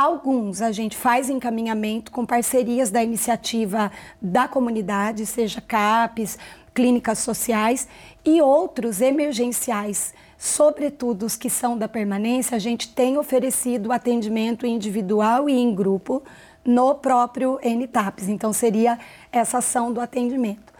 [0.00, 6.38] Alguns a gente faz encaminhamento com parcerias da iniciativa da comunidade, seja CAPES,
[6.72, 7.86] clínicas sociais,
[8.24, 15.50] e outros emergenciais, sobretudo os que são da permanência, a gente tem oferecido atendimento individual
[15.50, 16.22] e em grupo
[16.64, 18.30] no próprio NTAPS.
[18.30, 18.98] Então, seria
[19.30, 20.72] essa ação do atendimento.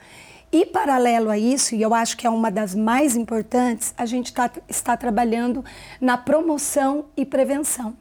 [0.50, 4.32] E paralelo a isso, e eu acho que é uma das mais importantes, a gente
[4.32, 5.62] tá, está trabalhando
[6.00, 7.94] na promoção e prevenção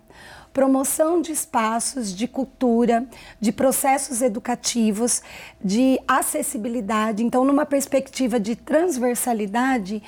[0.53, 3.07] promoção de espaços de cultura,
[3.39, 5.21] de processos educativos,
[5.63, 7.23] de acessibilidade.
[7.23, 10.01] Então, numa perspectiva de transversalidade,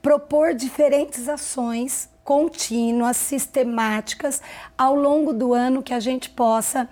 [0.00, 4.42] propor diferentes ações contínuas, sistemáticas,
[4.76, 6.88] ao longo do ano que a gente possa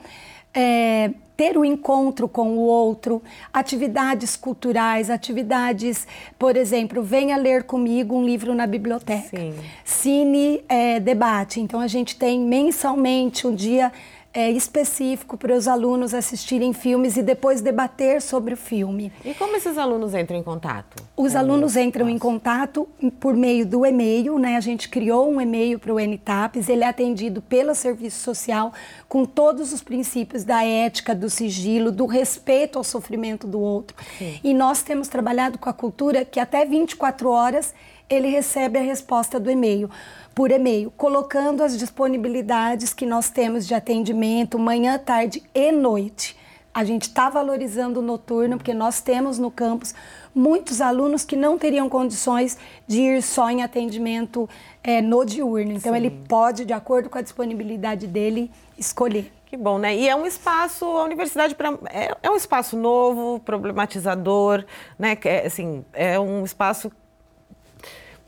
[0.54, 3.22] é, ter o um encontro com o outro,
[3.52, 6.06] atividades culturais, atividades,
[6.38, 9.36] por exemplo, venha ler comigo um livro na biblioteca.
[9.36, 9.54] Sim.
[9.84, 11.60] Cine é, debate.
[11.60, 13.92] Então a gente tem mensalmente um dia
[14.34, 19.12] é, específico para os alunos assistirem filmes e depois debater sobre o filme.
[19.24, 21.00] E como esses alunos entram em contato?
[21.16, 22.88] Os alunos entram em contato
[23.20, 24.56] por meio do e-mail, né?
[24.56, 28.72] A gente criou um e-mail para o NTAPS, ele é atendido pelo serviço social
[29.08, 33.96] com todos os princípios da ética, do sigilo, do respeito ao sofrimento do outro.
[34.18, 34.40] Sim.
[34.42, 37.72] E nós temos trabalhado com a cultura que até 24 horas
[38.10, 39.88] ele recebe a resposta do e-mail
[40.34, 46.36] por e-mail, colocando as disponibilidades que nós temos de atendimento manhã, tarde e noite.
[46.72, 49.94] A gente está valorizando o noturno, porque nós temos no campus
[50.34, 54.50] muitos alunos que não teriam condições de ir só em atendimento
[54.82, 55.70] é, no diurno.
[55.70, 55.98] Então, Sim.
[55.98, 59.32] ele pode, de acordo com a disponibilidade dele, escolher.
[59.46, 59.94] Que bom, né?
[59.94, 64.64] E é um espaço, a universidade pra, é, é um espaço novo, problematizador,
[64.98, 65.16] né?
[65.24, 66.90] É, assim, é um espaço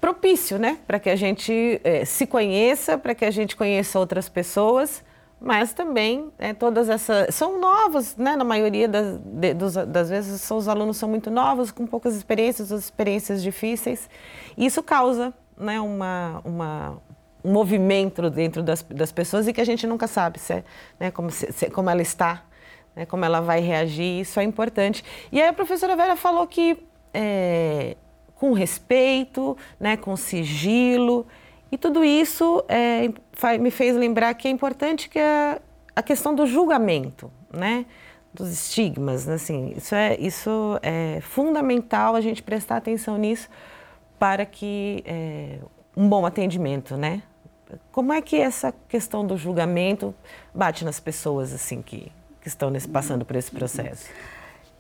[0.01, 0.79] propício, né?
[0.87, 5.03] Para que a gente é, se conheça, para que a gente conheça outras pessoas,
[5.41, 7.35] mas também é, todas essas.
[7.35, 8.37] São novos, né?
[8.37, 12.15] Na maioria das, de, dos, das vezes, são, os alunos são muito novos, com poucas
[12.15, 14.09] experiências, as experiências difíceis.
[14.57, 17.03] Isso causa né, uma, uma,
[17.45, 20.65] um movimento dentro das, das pessoas e que a gente nunca sabe se é,
[20.99, 22.45] né, como, se, se, como ela está,
[22.95, 25.05] né, como ela vai reagir, isso é importante.
[25.33, 26.79] E aí a professora Vera falou que.
[27.13, 27.97] É,
[28.37, 31.27] com respeito, né, com sigilo.
[31.73, 33.09] E tudo isso é,
[33.59, 35.61] me fez lembrar que é importante que a,
[35.95, 37.87] a questão do julgamento, né,
[38.33, 43.49] dos estigmas, assim, isso é, isso é fundamental a gente prestar atenção nisso
[44.19, 45.59] para que é,
[45.97, 47.23] um bom atendimento, né?
[47.91, 50.15] Como é que essa questão do julgamento
[50.55, 54.09] bate nas pessoas assim que, que estão nesse, passando por esse processo?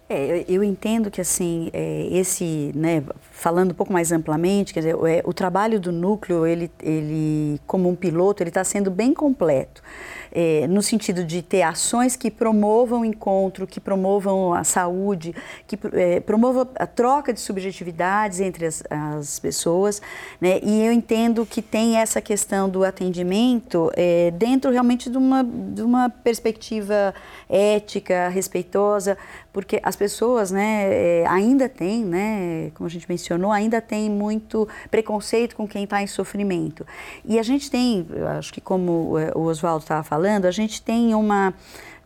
[0.08, 3.02] É, eu entendo que assim é, esse, né,
[3.32, 7.88] falando um pouco mais amplamente, quer dizer, é, o trabalho do núcleo, ele, ele como
[7.88, 9.82] um piloto, ele está sendo bem completo
[10.36, 15.34] é, no sentido de ter ações que promovam o encontro, que promovam a saúde,
[15.66, 20.02] que é, promovam a troca de subjetividades entre as, as pessoas.
[20.38, 20.60] Né?
[20.62, 25.80] E eu entendo que tem essa questão do atendimento é, dentro realmente de uma, de
[25.80, 27.14] uma perspectiva
[27.48, 29.16] ética, respeitosa,
[29.56, 34.68] porque as pessoas né, é, ainda têm, né, como a gente mencionou, ainda tem muito
[34.90, 36.86] preconceito com quem está em sofrimento.
[37.24, 38.06] E a gente tem,
[38.38, 41.54] acho que como é, o Oswaldo estava falando, a gente tem uma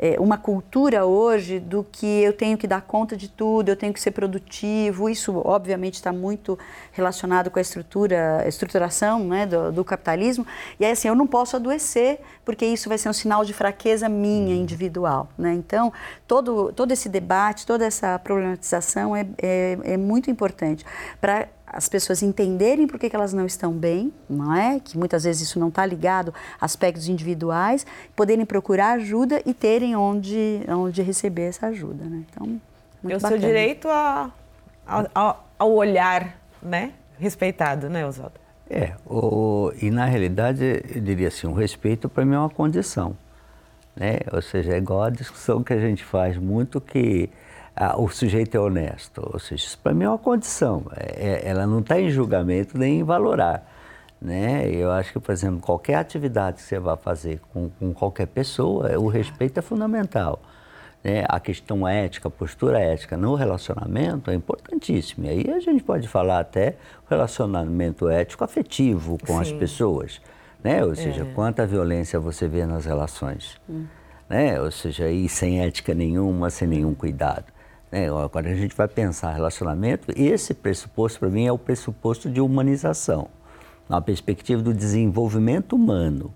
[0.02, 3.92] é, uma cultura hoje do que eu tenho que dar conta de tudo, eu tenho
[3.92, 5.10] que ser produtivo.
[5.10, 6.58] Isso, obviamente, está muito
[6.90, 10.46] relacionado com a estrutura, a estruturação né, do, do, capitalismo.
[10.78, 14.08] E aí, assim, eu não posso adoecer, porque isso vai ser um sinal de fraqueza
[14.08, 15.28] minha, individual.
[15.36, 15.52] Né?
[15.52, 15.92] Então,
[16.26, 20.82] todo, todo esse debate, toda essa problematização é, é, é muito importante
[21.20, 24.80] para as pessoas entenderem por que, que, elas não estão bem, não é?
[24.80, 29.94] Que muitas vezes isso não está ligado a aspectos individuais, poderem procurar ajuda e terem
[29.94, 32.24] onde, onde receber essa ajuda, né?
[32.28, 32.60] Então,
[33.02, 34.32] muito o seu direito a,
[34.86, 36.92] a, ao olhar, né?
[37.18, 38.34] Respeitado, né, Oswaldo?
[38.68, 43.16] É, o, e na realidade, eu diria assim, o respeito para mim é uma condição,
[43.94, 44.18] né?
[44.32, 47.30] Ou seja, é igual a discussão que a gente faz muito que
[47.82, 49.26] ah, o sujeito é honesto.
[49.32, 50.84] Ou seja, isso para mim é uma condição.
[50.94, 53.66] É, é ela não está em julgamento nem em valorar.
[54.20, 54.68] Né?
[54.70, 58.98] Eu acho que, por exemplo, qualquer atividade que você vai fazer com, com qualquer pessoa,
[58.98, 60.42] o respeito é fundamental.
[61.02, 61.24] Né?
[61.26, 65.28] A questão ética, a postura ética no relacionamento é importantíssima.
[65.28, 66.76] E aí a gente pode falar até
[67.08, 69.40] relacionamento ético afetivo com Sim.
[69.40, 70.20] as pessoas.
[70.62, 70.84] Né?
[70.84, 71.32] Ou seja, é.
[71.32, 73.58] quanta violência você vê nas relações.
[73.66, 73.86] Hum.
[74.28, 74.60] Né?
[74.60, 77.46] Ou seja, e sem ética nenhuma, sem nenhum cuidado.
[77.90, 78.06] Né?
[78.30, 83.28] Quando a gente vai pensar relacionamento, esse pressuposto para mim é o pressuposto de humanização,
[83.88, 86.32] na perspectiva do desenvolvimento humano.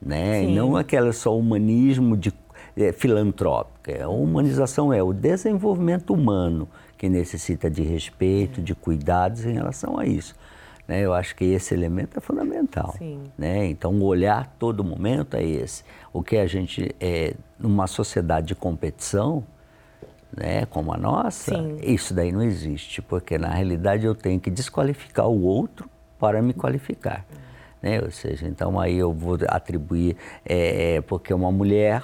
[0.00, 0.44] né?
[0.44, 2.32] E não aquela só humanismo de
[2.76, 4.04] é, filantrópica.
[4.04, 10.06] A humanização é o desenvolvimento humano que necessita de respeito, de cuidados em relação a
[10.06, 10.34] isso.
[10.86, 11.00] Né?
[11.00, 12.94] Eu acho que esse elemento é fundamental.
[13.36, 13.66] Né?
[13.66, 15.84] Então, o olhar todo momento é esse.
[16.12, 19.44] O que a gente, é, numa sociedade de competição,
[20.36, 21.76] né, como a nossa, Sim.
[21.82, 26.52] isso daí não existe, porque na realidade eu tenho que desqualificar o outro para me
[26.54, 27.24] qualificar.
[27.82, 28.00] Né?
[28.00, 32.02] Ou seja, então aí eu vou atribuir, é, é porque uma mulher,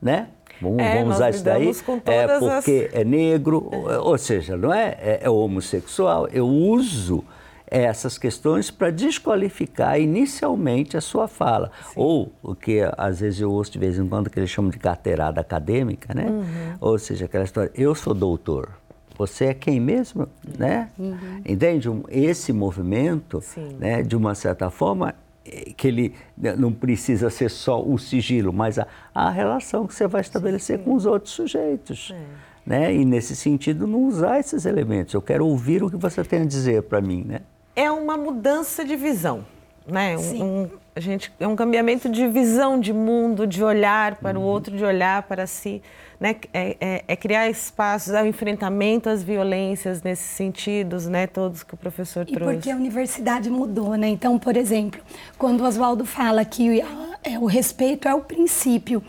[0.00, 0.28] né?
[0.60, 1.70] Vamos, é, vamos usar isso daí,
[2.06, 3.00] é porque as...
[3.00, 3.68] é negro,
[4.02, 6.28] ou seja, não é, é, é homossexual.
[6.28, 7.24] Eu uso
[7.66, 11.70] essas questões para desqualificar inicialmente a sua fala.
[11.86, 11.94] Sim.
[11.96, 14.78] Ou o que às vezes eu ouço de vez em quando que eles chamam de
[14.78, 16.26] carteirada acadêmica, né?
[16.26, 16.76] Uhum.
[16.80, 18.70] Ou seja, aquela história, eu sou doutor.
[19.16, 20.90] Você é quem mesmo, né?
[20.98, 21.40] Uhum.
[21.44, 21.88] Entende?
[22.08, 23.42] Esse movimento,
[23.78, 28.52] né, de uma certa forma, é, que ele né, não precisa ser só o sigilo,
[28.52, 30.84] mas a, a relação que você vai estabelecer Sim.
[30.84, 32.12] com os outros sujeitos.
[32.12, 32.54] É.
[32.66, 32.94] Né?
[32.94, 35.14] E nesse sentido, não usar esses elementos.
[35.14, 37.40] Eu quero ouvir o que você tem a dizer para mim, né?
[37.76, 39.44] É uma mudança de visão,
[39.86, 40.16] né?
[40.16, 44.44] Um, um, a gente, é um cambiamento de visão de mundo, de olhar para uhum.
[44.44, 45.82] o outro, de olhar para si.
[46.20, 46.36] Né?
[46.52, 51.26] É, é, é, criar espaços ao enfrentamento às violências nesses sentidos, né?
[51.26, 52.52] Todos que o professor e trouxe.
[52.52, 54.08] E porque a universidade mudou, né?
[54.08, 55.00] Então, por exemplo,
[55.36, 56.80] quando o Oswaldo fala que
[57.24, 59.02] é, o respeito é o princípio,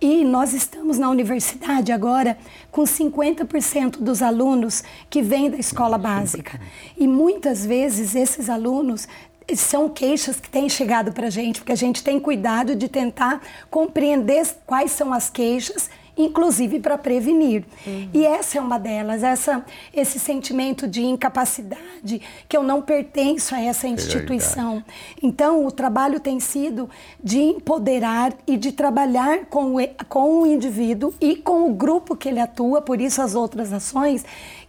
[0.00, 2.36] e nós estamos na universidade agora
[2.70, 6.60] com 50% dos alunos que vêm da escola básica.
[6.96, 9.06] E muitas vezes esses alunos
[9.54, 13.42] são queixas que têm chegado para a gente, porque a gente tem cuidado de tentar
[13.70, 17.64] compreender quais são as queixas inclusive para prevenir.
[17.86, 18.08] Uhum.
[18.12, 23.60] E essa é uma delas, essa, esse sentimento de incapacidade, que eu não pertenço a
[23.60, 24.84] essa instituição.
[25.22, 26.88] Então, o trabalho tem sido
[27.22, 32.28] de empoderar e de trabalhar com o, com o indivíduo e com o grupo que
[32.28, 34.24] ele atua, por isso as outras ações,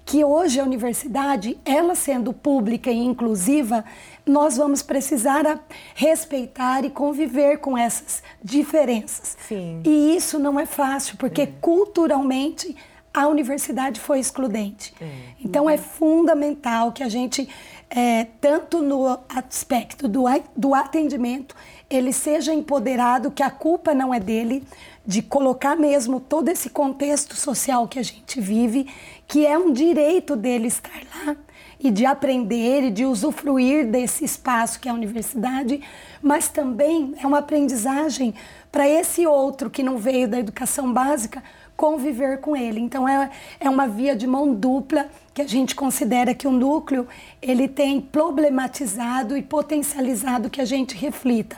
[0.06, 3.84] que hoje a universidade, ela sendo pública e inclusiva,
[4.26, 5.64] nós vamos precisar
[5.94, 9.38] respeitar e conviver com essas diferenças.
[9.48, 9.82] Sim.
[9.86, 11.54] E isso não é fácil, porque é.
[11.62, 12.76] culturalmente
[13.14, 14.94] a universidade foi excludente.
[15.00, 15.10] É.
[15.40, 17.48] Então é fundamental que a gente,
[17.90, 21.56] é, tanto no aspecto do, do atendimento,
[21.90, 24.64] ele seja empoderado, que a culpa não é dele,
[25.06, 28.88] de colocar mesmo todo esse contexto social que a gente vive,
[29.28, 31.38] que é um direito dele estar lá
[31.80, 35.82] e de aprender e de usufruir desse espaço que é a universidade,
[36.22, 38.34] mas também é uma aprendizagem
[38.72, 41.44] para esse outro que não veio da educação básica
[41.76, 42.80] conviver com ele.
[42.80, 47.08] Então é, é uma via de mão dupla que a gente considera que o núcleo
[47.42, 51.58] ele tem problematizado e potencializado que a gente reflita,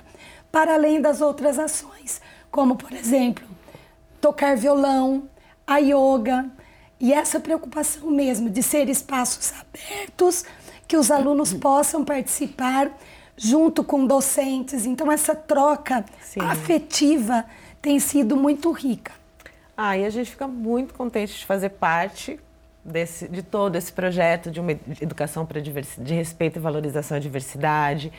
[0.52, 3.46] para além das outras ações, como por exemplo
[4.20, 5.30] tocar violão,
[5.66, 6.50] a yoga,
[7.00, 10.46] e essa preocupação mesmo de ser espaços abertos,
[10.88, 12.92] que os alunos possam participar
[13.36, 14.86] junto com docentes.
[14.86, 16.42] Então, essa troca Sim.
[16.42, 17.46] afetiva
[17.82, 19.12] tem sido muito rica.
[19.76, 22.40] Ah, e a gente fica muito contente de fazer parte
[22.84, 28.12] desse, de todo esse projeto de uma educação para de respeito e valorização à diversidade,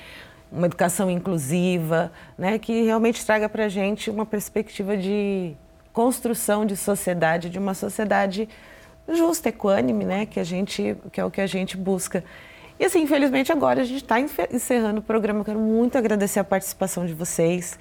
[0.52, 5.54] uma educação inclusiva, né, que realmente traga para a gente uma perspectiva de
[5.98, 8.48] construção de sociedade, de uma sociedade
[9.08, 10.26] justa, equânime, né?
[10.26, 12.22] Que, a gente, que é o que a gente busca.
[12.78, 15.40] E assim, infelizmente agora a gente está encerrando o programa.
[15.40, 17.76] Eu quero muito agradecer a participação de vocês.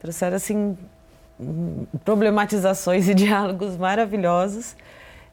[0.00, 0.76] Trouxeram assim
[2.04, 4.74] problematizações e diálogos maravilhosos.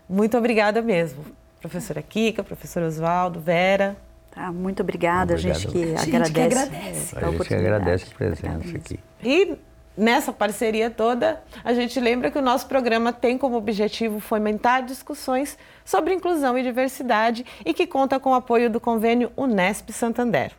[0.08, 1.26] Muito obrigada mesmo,
[1.60, 3.98] professora Kika, professor Oswaldo, Vera.
[4.30, 6.32] Tá, muito obrigada, a gente que a gente agradece.
[6.32, 7.16] Que agradece.
[7.16, 9.00] A, a gente que agradece a presença aqui.
[9.24, 9.58] E
[9.98, 15.58] nessa parceria toda, a gente lembra que o nosso programa tem como objetivo fomentar discussões
[15.84, 20.52] sobre inclusão e diversidade e que conta com o apoio do convênio Unesp Santander.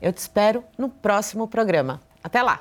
[0.00, 2.00] Eu te espero no próximo programa.
[2.22, 2.60] Até lá!